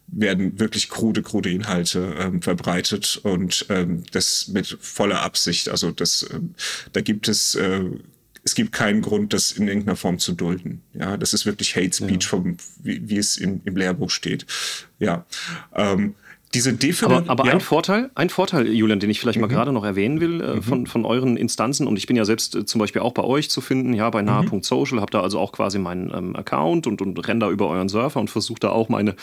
[0.08, 5.70] werden wirklich krude, krude Inhalte ähm, verbreitet und ähm, das mit voller Absicht.
[5.70, 6.54] Also das, ähm,
[6.92, 7.84] da gibt es äh,
[8.44, 10.82] es gibt keinen Grund, das in irgendeiner Form zu dulden.
[10.94, 12.30] Ja, das ist wirklich Hate Speech, ja.
[12.30, 14.46] vom, wie, wie es in, im Lehrbuch steht.
[15.00, 15.26] Ja.
[15.76, 16.16] Ähm,
[16.54, 17.30] diese Definition.
[17.30, 17.54] Aber, aber ja.
[17.54, 19.44] ein Vorteil, ein Vorteil, Julian, den ich vielleicht mhm.
[19.44, 20.64] mal gerade noch erwähnen will, äh, mhm.
[20.64, 23.50] von, von euren Instanzen, und ich bin ja selbst äh, zum Beispiel auch bei euch
[23.50, 25.02] zu finden, ja, bei nahe.social, mhm.
[25.02, 28.20] habe da also auch quasi meinen ähm, Account und, und renne da über euren Surfer
[28.20, 29.16] und versuche da auch meine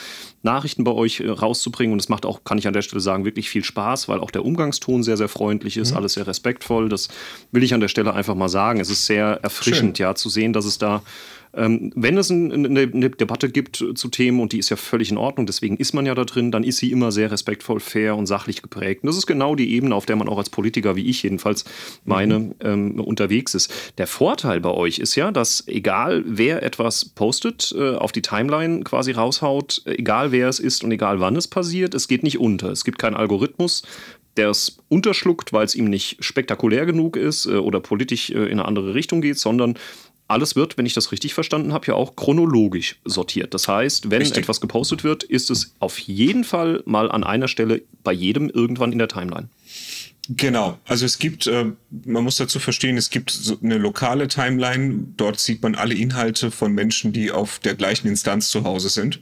[0.42, 1.92] Nachrichten bei euch äh, rauszubringen.
[1.92, 4.30] Und es macht auch, kann ich an der Stelle sagen, wirklich viel Spaß, weil auch
[4.30, 5.98] der Umgangston sehr, sehr freundlich ist, mhm.
[5.98, 6.88] alles sehr respektvoll.
[6.88, 7.08] Das
[7.52, 8.80] will ich an der Stelle einfach mal sagen.
[8.80, 10.04] Es ist sehr erfrischend, Schön.
[10.04, 11.02] ja, zu sehen, dass es da
[11.54, 15.10] ähm, wenn es ein, eine, eine, Debatte gibt zu Themen, und die ist ja völlig
[15.10, 18.16] in Ordnung, deswegen ist man ja da drin, dann ist sie immer sehr respektvoll, fair
[18.16, 19.02] und sachlich geprägt.
[19.02, 21.64] Und das ist genau die Ebene, auf der man auch als Politiker, wie ich jedenfalls
[22.04, 22.54] meine, mhm.
[22.60, 23.72] ähm, unterwegs ist.
[23.98, 28.84] Der Vorteil bei euch ist ja, dass egal wer etwas postet, äh, auf die Timeline
[28.84, 32.70] quasi raushaut, egal wer es ist und egal wann es passiert, es geht nicht unter.
[32.70, 33.82] Es gibt keinen Algorithmus,
[34.38, 38.52] der es unterschluckt, weil es ihm nicht spektakulär genug ist äh, oder politisch äh, in
[38.52, 39.74] eine andere Richtung geht, sondern
[40.28, 43.54] alles wird, wenn ich das richtig verstanden habe, ja auch chronologisch sortiert.
[43.54, 44.38] Das heißt, wenn richtig.
[44.38, 48.92] etwas gepostet wird, ist es auf jeden Fall mal an einer Stelle bei jedem irgendwann
[48.92, 49.48] in der Timeline.
[50.30, 51.72] Genau, also es gibt, äh,
[52.04, 56.50] man muss dazu verstehen, es gibt so eine lokale Timeline, dort sieht man alle Inhalte
[56.50, 59.20] von Menschen, die auf der gleichen Instanz zu Hause sind.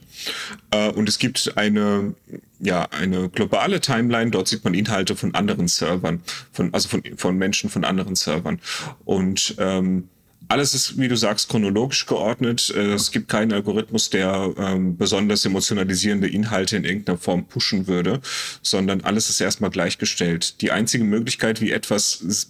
[0.71, 2.13] Äh, und es gibt eine,
[2.59, 7.37] ja, eine globale Timeline, dort sieht man Inhalte von anderen Servern, von, also von, von
[7.37, 8.59] Menschen von anderen Servern.
[9.05, 10.09] Und ähm,
[10.49, 12.73] alles ist, wie du sagst, chronologisch geordnet.
[12.75, 18.21] Äh, es gibt keinen Algorithmus, der ähm, besonders emotionalisierende Inhalte in irgendeiner Form pushen würde,
[18.61, 20.61] sondern alles ist erstmal gleichgestellt.
[20.61, 22.47] Die einzige Möglichkeit, wie etwas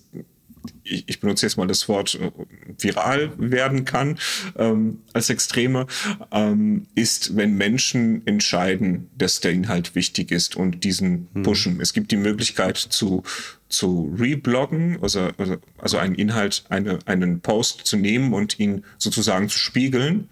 [0.90, 2.32] ich, ich benutze jetzt mal das Wort äh,
[2.78, 4.18] viral werden kann
[4.58, 5.88] ähm, als Extreme,
[6.32, 11.44] ähm, ist, wenn Menschen entscheiden, dass der Inhalt wichtig ist und diesen hm.
[11.44, 11.82] pushen.
[11.82, 13.24] Es gibt die Möglichkeit zu
[13.70, 19.50] zu rebloggen, also, also, also einen Inhalt, eine, einen Post zu nehmen und ihn sozusagen
[19.50, 20.30] zu spiegeln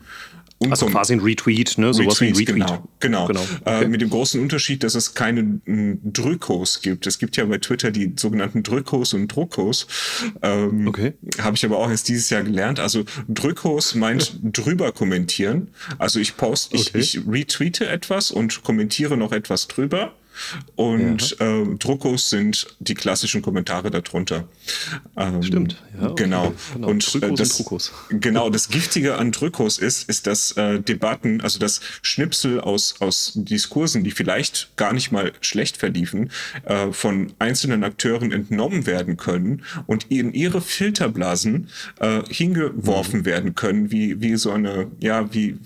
[0.70, 1.94] also quasi ein Retweet, ne?
[1.94, 2.82] Sowas Retweet, wie ein Retweet.
[3.00, 3.28] Genau, genau.
[3.28, 3.42] genau.
[3.42, 3.84] Äh, okay.
[3.84, 7.08] Äh, mit dem großen Unterschied, dass es keine Drückos gibt.
[7.08, 9.88] Es gibt ja bei Twitter die sogenannten Drückos und Druckos.
[10.42, 11.14] Ähm, okay.
[11.40, 12.80] Habe ich aber auch erst dieses Jahr gelernt.
[12.80, 15.70] Also Drückos meint drüber kommentieren.
[15.98, 17.00] Also ich poste, okay.
[17.00, 20.14] ich, ich retweete etwas und kommentiere noch etwas drüber.
[20.76, 21.62] Und ja.
[21.62, 24.48] äh, Druckos sind die klassischen Kommentare darunter.
[25.18, 25.82] Ähm, Stimmt.
[26.00, 26.24] Ja, okay.
[26.24, 26.54] Genau.
[26.74, 26.88] genau.
[26.88, 28.50] Und Drückos äh, das, und Genau.
[28.50, 34.04] Das Giftige an Drückos ist, ist, dass äh, Debatten, also das Schnipsel aus, aus Diskursen,
[34.04, 36.32] die vielleicht gar nicht mal schlecht verliefen,
[36.66, 41.70] äh, von einzelnen Akteuren entnommen werden können und in ihre Filterblasen
[42.00, 43.26] äh, hingeworfen mhm.
[43.26, 45.58] werden können, wie, wie so eine, ja, wie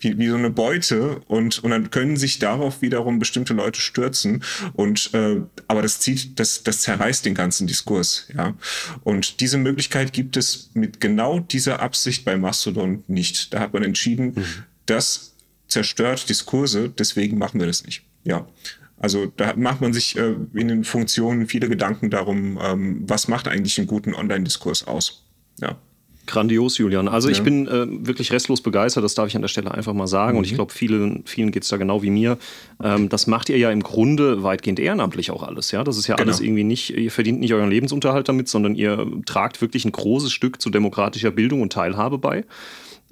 [0.00, 4.42] wie, wie so eine Beute und, und dann können sich darauf wiederum bestimmte Leute stürzen
[4.74, 8.54] und äh, aber das zieht, das, das zerreißt den ganzen Diskurs, ja.
[9.04, 13.54] Und diese Möglichkeit gibt es mit genau dieser Absicht bei Mastodon nicht.
[13.54, 14.44] Da hat man entschieden, mhm.
[14.86, 15.34] das
[15.68, 18.02] zerstört Diskurse, deswegen machen wir das nicht.
[18.24, 18.46] Ja.
[18.98, 23.48] Also da macht man sich äh, in den Funktionen viele Gedanken darum, ähm, was macht
[23.48, 25.24] eigentlich einen guten Online-Diskurs aus.
[25.60, 25.78] Ja.
[26.26, 27.08] Grandios, Julian.
[27.08, 27.32] Also ja.
[27.32, 30.32] ich bin äh, wirklich restlos begeistert, das darf ich an der Stelle einfach mal sagen.
[30.32, 30.38] Mhm.
[30.38, 30.56] Und ich mhm.
[30.56, 32.38] glaube, vielen, vielen geht es da genau wie mir.
[32.82, 35.70] Ähm, das macht ihr ja im Grunde weitgehend ehrenamtlich auch alles.
[35.70, 36.28] Ja, Das ist ja genau.
[36.28, 40.32] alles irgendwie nicht, ihr verdient nicht euren Lebensunterhalt damit, sondern ihr tragt wirklich ein großes
[40.32, 42.44] Stück zu demokratischer Bildung und Teilhabe bei.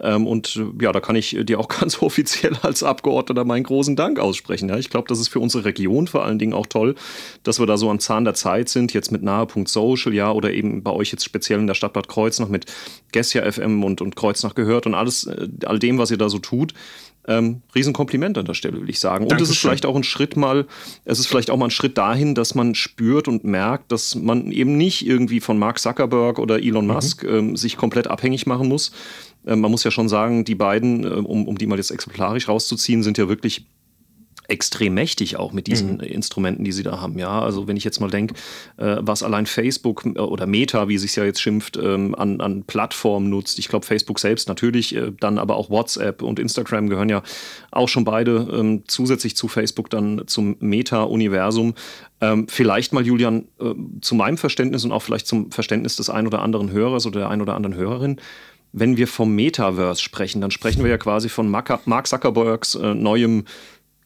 [0.01, 3.97] Ähm, und äh, ja, da kann ich dir auch ganz offiziell als Abgeordneter meinen großen
[3.97, 4.69] Dank aussprechen.
[4.69, 6.95] Ja, ich glaube, das ist für unsere Region vor allen Dingen auch toll,
[7.43, 10.83] dass wir da so am Zahn der Zeit sind, jetzt mit nahe.social, ja, oder eben
[10.83, 12.67] bei euch jetzt speziell in der Stadt Bad Kreuznach mit
[13.13, 16.39] Gessia FM und, und Kreuznach gehört und alles, äh, all dem, was ihr da so
[16.39, 16.75] tut.
[17.27, 19.27] Ähm, Riesenkompliment an der Stelle, will ich sagen.
[19.27, 20.67] Und es ist vielleicht auch ein Schritt mal,
[21.05, 24.51] es ist vielleicht auch mal ein Schritt dahin, dass man spürt und merkt, dass man
[24.51, 26.93] eben nicht irgendwie von Mark Zuckerberg oder Elon mhm.
[26.95, 28.93] Musk ähm, sich komplett abhängig machen muss, äh,
[29.57, 33.03] man muss ja schon sagen, die beiden, äh, um, um die mal jetzt exemplarisch rauszuziehen,
[33.03, 33.67] sind ja wirklich
[34.49, 36.01] extrem mächtig auch mit diesen mhm.
[36.01, 37.19] Instrumenten, die sie da haben.
[37.19, 38.35] Ja, also wenn ich jetzt mal denke,
[38.79, 42.41] äh, was allein Facebook äh, oder Meta, wie es sich ja jetzt schimpft, ähm, an,
[42.41, 43.59] an Plattformen nutzt.
[43.59, 47.23] Ich glaube, Facebook selbst natürlich, äh, dann aber auch WhatsApp und Instagram gehören ja
[47.71, 51.75] auch schon beide ähm, zusätzlich zu Facebook dann zum Meta-Universum.
[52.23, 56.27] Ähm, vielleicht mal, Julian, äh, zu meinem Verständnis und auch vielleicht zum Verständnis des ein
[56.27, 58.19] oder anderen Hörers oder der ein oder anderen Hörerin
[58.73, 63.45] wenn wir vom Metaverse sprechen, dann sprechen wir ja quasi von Mark Zuckerbergs äh, neuem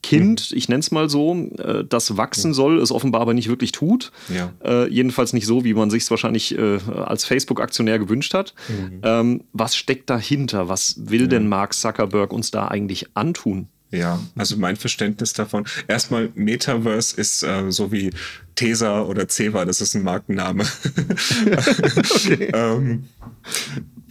[0.03, 0.59] Kind, mhm.
[0.59, 4.11] ich nenne es mal so, äh, das wachsen soll, es offenbar aber nicht wirklich tut.
[4.29, 4.53] Ja.
[4.65, 8.53] Äh, jedenfalls nicht so, wie man sich es wahrscheinlich äh, als Facebook-Aktionär gewünscht hat.
[8.69, 9.01] Mhm.
[9.05, 10.69] Ähm, was steckt dahinter?
[10.69, 11.27] Was will ja.
[11.29, 13.69] denn Mark Zuckerberg uns da eigentlich antun?
[13.93, 15.67] Ja, also mein Verständnis davon.
[15.87, 18.11] Erstmal, Metaverse ist äh, so wie
[18.55, 20.65] Tesa oder Ceva, das ist ein Markenname.
[21.45, 22.51] okay.
[22.55, 23.05] ähm,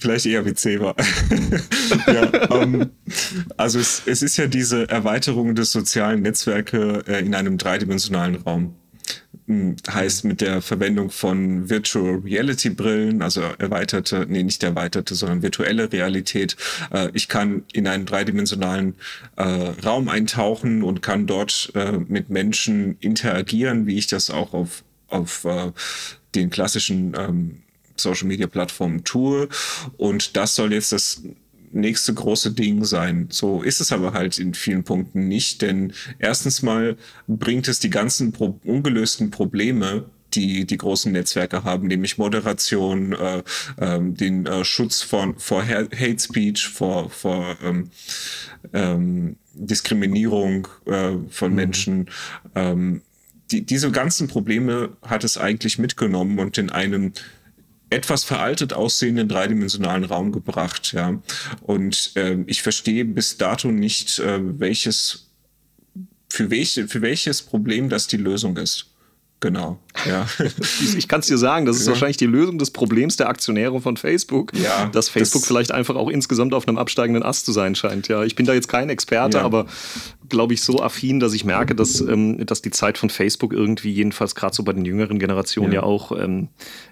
[0.02, 0.96] Vielleicht eher wie Zebra.
[2.08, 2.90] ja, ähm,
[3.56, 8.74] also es, es, ist ja diese Erweiterung des sozialen Netzwerke äh, in einem dreidimensionalen Raum.
[9.46, 15.44] Hm, heißt mit der Verwendung von Virtual Reality Brillen, also erweiterte, nee, nicht erweiterte, sondern
[15.44, 16.58] virtuelle Realität.
[16.92, 18.96] Äh, ich kann in einen dreidimensionalen
[19.36, 24.84] äh, Raum eintauchen und kann dort äh, mit Menschen interagieren, wie ich das auch auf,
[25.10, 25.72] auf äh,
[26.34, 27.62] den klassischen ähm,
[28.02, 29.48] Social Media Plattformen tue.
[29.98, 31.24] Und das soll jetzt das
[31.72, 33.28] nächste große Ding sein.
[33.32, 36.98] So ist es aber halt in vielen Punkten nicht, denn erstens mal
[37.28, 43.44] bringt es die ganzen pro ungelösten Probleme die die großen Netzwerke haben, nämlich Moderation, äh,
[43.78, 47.90] äh, den äh, Schutz von, vor Hate Speech, vor, vor ähm,
[48.74, 51.56] ähm, Diskriminierung äh, von mhm.
[51.56, 52.10] Menschen.
[52.56, 53.02] Ähm,
[53.52, 57.12] die, diese ganzen Probleme hat es eigentlich mitgenommen und in einem
[57.92, 60.94] etwas veraltet aussehenden dreidimensionalen Raum gebracht.
[60.94, 61.22] Ja.
[61.62, 65.30] Und äh, ich verstehe bis dato nicht, äh, welches,
[66.30, 68.88] für, welche, für welches Problem das die Lösung ist.
[69.42, 70.28] Genau, ja.
[70.98, 71.94] ich kann es dir sagen, das ist ja.
[71.94, 75.96] wahrscheinlich die Lösung des Problems der Aktionäre von Facebook, ja, dass Facebook das vielleicht einfach
[75.96, 78.08] auch insgesamt auf einem absteigenden Ast zu sein scheint.
[78.08, 79.44] Ja, ich bin da jetzt kein Experte, ja.
[79.44, 79.66] aber
[80.32, 83.92] glaube ich, so affin, dass ich merke, dass, ähm, dass die Zeit von Facebook irgendwie,
[83.92, 86.48] jedenfalls gerade so bei den jüngeren Generationen, ja, ja auch ähm,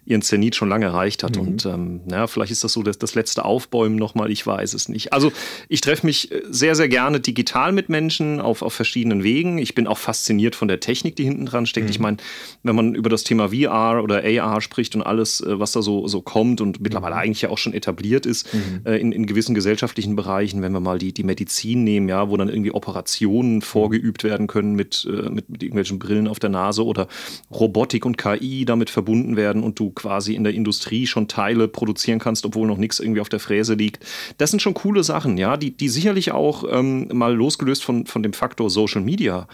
[0.06, 1.36] ihren Zenit schon lange erreicht hat.
[1.36, 1.42] Mhm.
[1.42, 4.90] Und ähm, ja, vielleicht ist das so das, das letzte Aufbäumen nochmal, ich weiß es
[4.90, 5.14] nicht.
[5.14, 5.32] Also
[5.68, 9.58] ich treffe mich äh, sehr, sehr gerne digital mit Menschen auf, auf verschiedenen Wegen.
[9.58, 11.88] Ich bin auch fasziniert von der Technik, die hinten dran steckt.
[11.88, 11.92] Mhm.
[11.92, 12.18] Ich meine,
[12.64, 16.08] wenn man über das Thema VR oder AR spricht und alles, äh, was da so,
[16.08, 17.22] so kommt und mittlerweile mhm.
[17.22, 18.82] eigentlich ja auch schon etabliert ist mhm.
[18.86, 22.38] äh, in, in gewissen gesellschaftlichen Bereichen, wenn wir mal die, die Medizin nehmen, ja, wo
[22.38, 23.29] dann irgendwie Operationen
[23.62, 27.08] vorgeübt werden können mit, äh, mit, mit irgendwelchen Brillen auf der Nase oder
[27.52, 32.20] Robotik und KI damit verbunden werden und du quasi in der Industrie schon Teile produzieren
[32.20, 34.06] kannst, obwohl noch nichts irgendwie auf der Fräse liegt.
[34.38, 38.24] Das sind schon coole Sachen, ja, die, die sicherlich auch ähm, mal losgelöst von, von
[38.24, 39.48] dem Faktor Social Media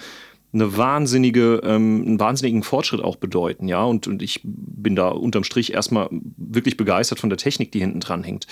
[0.55, 3.83] eine wahnsinnige, ähm, einen wahnsinnigen Fortschritt auch bedeuten, ja.
[3.83, 6.07] Und, und ich bin da unterm Strich erstmal
[6.37, 8.47] wirklich begeistert von der Technik, die hinten dran hängt.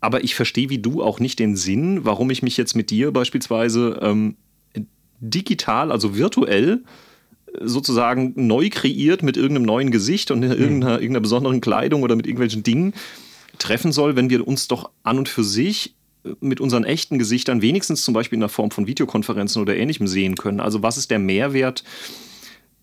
[0.00, 3.12] Aber ich verstehe wie du auch nicht den Sinn, warum ich mich jetzt mit dir
[3.12, 4.36] beispielsweise ähm,
[5.22, 6.82] digital, also virtuell,
[7.60, 12.62] sozusagen neu kreiert mit irgendeinem neuen Gesicht und irgendeiner, irgendeiner besonderen Kleidung oder mit irgendwelchen
[12.62, 12.94] Dingen
[13.58, 15.94] treffen soll, wenn wir uns doch an und für sich
[16.40, 20.36] mit unseren echten Gesichtern wenigstens zum Beispiel in der Form von Videokonferenzen oder ähnlichem sehen
[20.36, 20.60] können.
[20.60, 21.82] Also was ist der Mehrwert,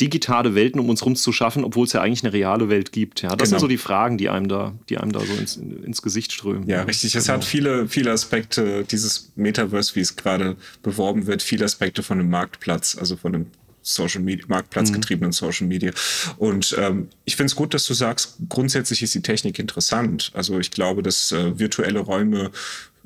[0.01, 3.21] digitale Welten um uns herum zu schaffen, obwohl es ja eigentlich eine reale Welt gibt?
[3.21, 3.49] Ja, das genau.
[3.49, 6.67] sind so die Fragen, die einem da, die einem da so ins, ins Gesicht strömen.
[6.67, 7.15] Ja, richtig.
[7.15, 7.37] Es genau.
[7.37, 12.29] hat viele, viele Aspekte, dieses Metaverse, wie es gerade beworben wird, viele Aspekte von einem
[12.29, 13.45] Marktplatz, also von einem
[13.81, 15.33] Social Media, marktplatzgetriebenen mhm.
[15.33, 15.91] Social Media.
[16.37, 20.31] Und ähm, ich finde es gut, dass du sagst, grundsätzlich ist die Technik interessant.
[20.33, 22.51] Also ich glaube, dass äh, virtuelle Räume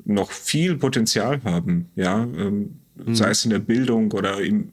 [0.04, 3.14] noch viel Potenzial haben, ja, ähm, mhm.
[3.14, 4.72] sei es in der Bildung oder im,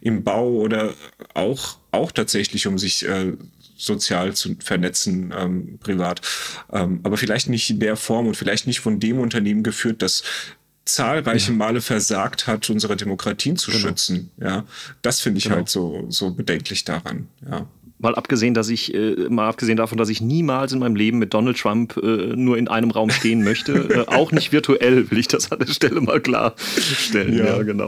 [0.00, 0.94] im Bau oder
[1.34, 3.32] auch, auch tatsächlich, um sich äh,
[3.76, 6.20] sozial zu vernetzen, ähm, privat.
[6.72, 10.22] Ähm, aber vielleicht nicht in der Form und vielleicht nicht von dem Unternehmen geführt, das
[10.84, 11.56] zahlreiche ja.
[11.58, 13.82] Male versagt hat, unsere Demokratien zu genau.
[13.82, 14.30] schützen.
[14.40, 14.64] Ja,
[15.02, 15.56] das finde ich genau.
[15.56, 17.28] halt so, so bedenklich daran.
[17.48, 17.66] Ja
[17.98, 21.32] mal abgesehen, dass ich, äh, mal abgesehen davon, dass ich niemals in meinem Leben mit
[21.34, 25.28] Donald Trump äh, nur in einem Raum stehen möchte, äh, auch nicht virtuell, will ich
[25.28, 27.36] das an der Stelle mal klarstellen.
[27.36, 27.86] Ja, ja genau.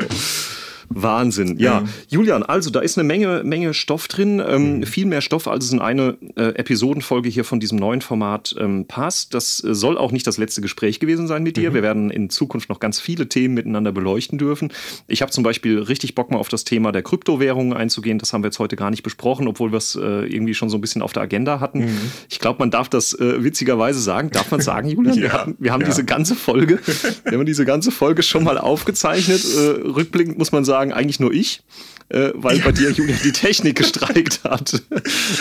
[0.91, 1.59] Wahnsinn.
[1.59, 1.81] Ja.
[1.81, 1.85] ja.
[2.09, 4.43] Julian, also da ist eine Menge, Menge Stoff drin.
[4.47, 4.83] Ähm, mhm.
[4.85, 8.87] Viel mehr Stoff, als es in eine äh, Episodenfolge hier von diesem neuen Format ähm,
[8.87, 9.35] passt.
[9.35, 11.71] Das äh, soll auch nicht das letzte Gespräch gewesen sein mit dir.
[11.71, 11.75] Mhm.
[11.75, 14.73] Wir werden in Zukunft noch ganz viele Themen miteinander beleuchten dürfen.
[15.07, 18.19] Ich habe zum Beispiel richtig Bock mal auf das Thema der Kryptowährungen einzugehen.
[18.19, 20.79] Das haben wir jetzt heute gar nicht besprochen, obwohl wir es äh, irgendwie schon so
[20.79, 21.81] ein bisschen auf der Agenda hatten.
[21.81, 22.11] Mhm.
[22.29, 24.31] Ich glaube, man darf das äh, witzigerweise sagen.
[24.31, 25.15] Darf man sagen, Julian?
[25.17, 25.89] ja, wir, hatten, wir haben ja.
[25.89, 26.79] diese ganze Folge,
[27.25, 29.45] wir haben diese ganze Folge schon mal aufgezeichnet.
[29.45, 31.63] Äh, rückblickend muss man sagen, sagen, eigentlich nur ich,
[32.09, 32.65] äh, weil ja.
[32.65, 34.83] bei dir Julia die Technik gestreikt hat.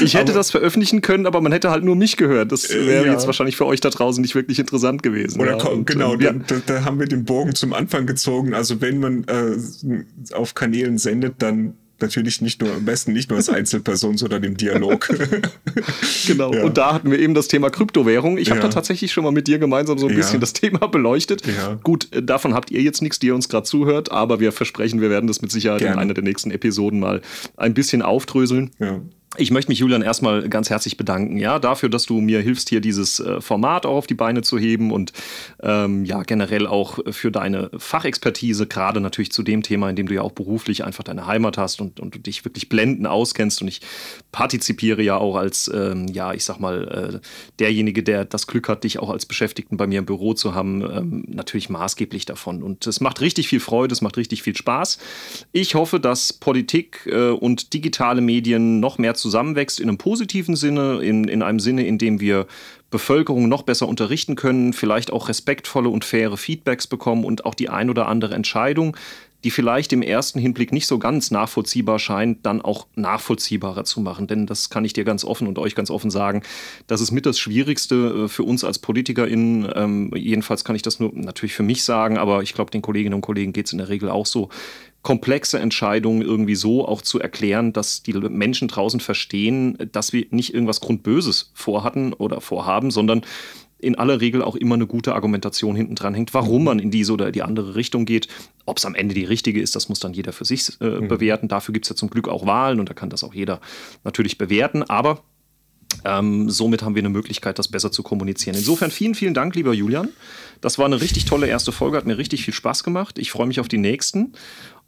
[0.02, 2.52] Ich hätte aber, das veröffentlichen können, aber man hätte halt nur mich gehört.
[2.52, 3.14] Das äh, wäre ja.
[3.14, 5.40] jetzt wahrscheinlich für euch da draußen nicht wirklich interessant gewesen.
[5.40, 5.66] Oder ja.
[5.66, 8.54] Und, genau, äh, da, da, haben wir den Bogen zum Anfang gezogen.
[8.54, 13.38] Also wenn man äh, auf Kanälen sendet, dann natürlich nicht nur, am besten nicht nur
[13.38, 15.08] als Einzelperson, sondern im Dialog.
[16.28, 16.54] genau.
[16.54, 16.64] Ja.
[16.64, 18.38] Und da hatten wir eben das Thema Kryptowährung.
[18.38, 20.18] Ich habe da tatsächlich schon mal mit dir gemeinsam so ein ja.
[20.18, 21.44] bisschen das Thema beleuchtet.
[21.84, 25.02] Gut, äh, davon habt ihr jetzt nichts, die ihr uns gerade zuhört, aber wir versprechen,
[25.02, 25.96] wir werden das mit Sicherheit Gerne.
[25.96, 27.22] in einer der nächsten Episoden mal
[27.56, 28.72] ein bisschen aufdröseln.
[28.80, 29.02] Ja.
[29.36, 32.80] Ich möchte mich, Julian, erstmal ganz herzlich bedanken, ja, dafür, dass du mir hilfst, hier
[32.80, 35.12] dieses äh, Format auch auf die Beine zu heben und
[35.62, 40.14] ähm, ja, generell auch für deine Fachexpertise, gerade natürlich zu dem Thema, in dem du
[40.14, 43.62] ja auch beruflich einfach deine Heimat hast und, und dich wirklich blenden auskennst.
[43.62, 43.82] Und ich
[44.32, 47.28] partizipiere ja auch als, ähm, ja, ich sag mal, äh,
[47.60, 50.82] derjenige, der das Glück hat, dich auch als Beschäftigten bei mir im Büro zu haben,
[50.84, 52.64] ähm, natürlich maßgeblich davon.
[52.64, 55.00] Und es macht richtig viel Freude, es macht richtig viel Spaß.
[55.52, 61.02] Ich hoffe, dass Politik äh, und digitale Medien noch mehr zusammenwächst in einem positiven Sinne,
[61.02, 62.48] in, in einem Sinne, in dem wir
[62.90, 67.70] Bevölkerung noch besser unterrichten können, vielleicht auch respektvolle und faire Feedbacks bekommen und auch die
[67.70, 68.96] ein oder andere Entscheidung,
[69.44, 74.26] die vielleicht im ersten Hinblick nicht so ganz nachvollziehbar scheint, dann auch nachvollziehbarer zu machen.
[74.28, 76.42] Denn das kann ich dir ganz offen und euch ganz offen sagen,
[76.88, 79.72] das ist mit das Schwierigste äh, für uns als PolitikerInnen.
[79.76, 83.14] Ähm, jedenfalls kann ich das nur natürlich für mich sagen, aber ich glaube, den Kolleginnen
[83.14, 84.50] und Kollegen geht es in der Regel auch so
[85.02, 90.54] komplexe Entscheidungen irgendwie so auch zu erklären, dass die Menschen draußen verstehen, dass wir nicht
[90.54, 93.22] irgendwas Grundböses vorhatten oder vorhaben, sondern
[93.80, 97.14] in aller Regel auch immer eine gute Argumentation hinten dran hängt, warum man in diese
[97.14, 98.28] oder die andere Richtung geht.
[98.66, 101.08] Ob es am Ende die richtige ist, das muss dann jeder für sich äh, mhm.
[101.08, 101.48] bewerten.
[101.48, 103.62] Dafür gibt es ja zum Glück auch Wahlen und da kann das auch jeder
[104.04, 104.84] natürlich bewerten.
[104.84, 105.22] Aber
[106.06, 108.58] ähm, somit haben wir eine Möglichkeit, das besser zu kommunizieren.
[108.58, 110.10] Insofern vielen, vielen Dank, lieber Julian.
[110.60, 113.20] Das war eine richtig tolle erste Folge, hat mir richtig viel Spaß gemacht.
[113.20, 114.34] Ich freue mich auf die nächsten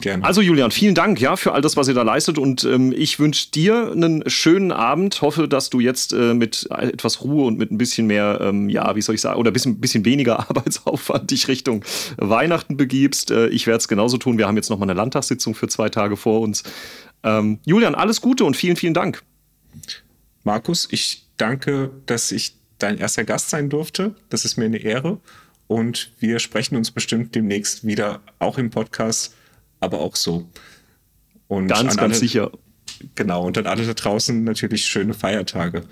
[0.00, 0.24] Gerne.
[0.24, 3.18] Also Julian, vielen Dank ja für all das, was ihr da leistet und ähm, ich
[3.18, 5.20] wünsche dir einen schönen Abend.
[5.20, 8.96] Hoffe, dass du jetzt äh, mit etwas Ruhe und mit ein bisschen mehr, ähm, ja,
[8.96, 11.84] wie soll ich sagen, oder ein bisschen, bisschen weniger Arbeitsaufwand dich Richtung
[12.16, 13.30] Weihnachten begibst.
[13.30, 14.38] Äh, ich werde es genauso tun.
[14.38, 16.62] Wir haben jetzt noch mal eine Landtagssitzung für zwei Tage vor uns.
[17.22, 19.22] Ähm, Julian, alles Gute und vielen, vielen Dank.
[20.44, 24.14] Markus, ich danke, dass ich dein erster Gast sein durfte.
[24.30, 25.18] Das ist mir eine Ehre.
[25.66, 29.34] Und wir sprechen uns bestimmt demnächst wieder, auch im Podcast
[29.80, 30.48] aber auch so.
[31.48, 32.50] Und ganz, ganz alle, sicher.
[33.14, 35.84] Genau, und dann alle da draußen natürlich schöne Feiertage.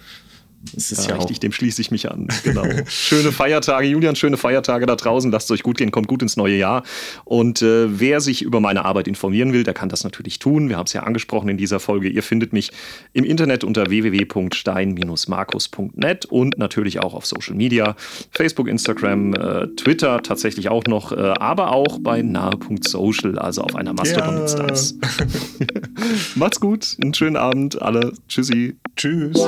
[0.75, 2.29] Das ist ja, ja richtig, dem schließe ich mich an.
[2.43, 2.65] Genau.
[2.87, 5.31] schöne Feiertage, Julian, schöne Feiertage da draußen.
[5.31, 6.83] Lasst es euch gut gehen, kommt gut ins neue Jahr.
[7.25, 10.69] Und äh, wer sich über meine Arbeit informieren will, der kann das natürlich tun.
[10.69, 12.09] Wir haben es ja angesprochen in dieser Folge.
[12.09, 12.71] Ihr findet mich
[13.13, 17.97] im Internet unter www.stein-markus.net und natürlich auch auf Social Media,
[18.31, 23.93] Facebook, Instagram, äh, Twitter tatsächlich auch noch, äh, aber auch bei nahe.social, also auf einer
[23.93, 24.97] Mastodon-Instanz.
[25.03, 25.09] Ja.
[26.35, 28.13] Macht's gut, einen schönen Abend, alle.
[28.29, 28.77] Tschüssi.
[28.97, 29.39] Tschüss.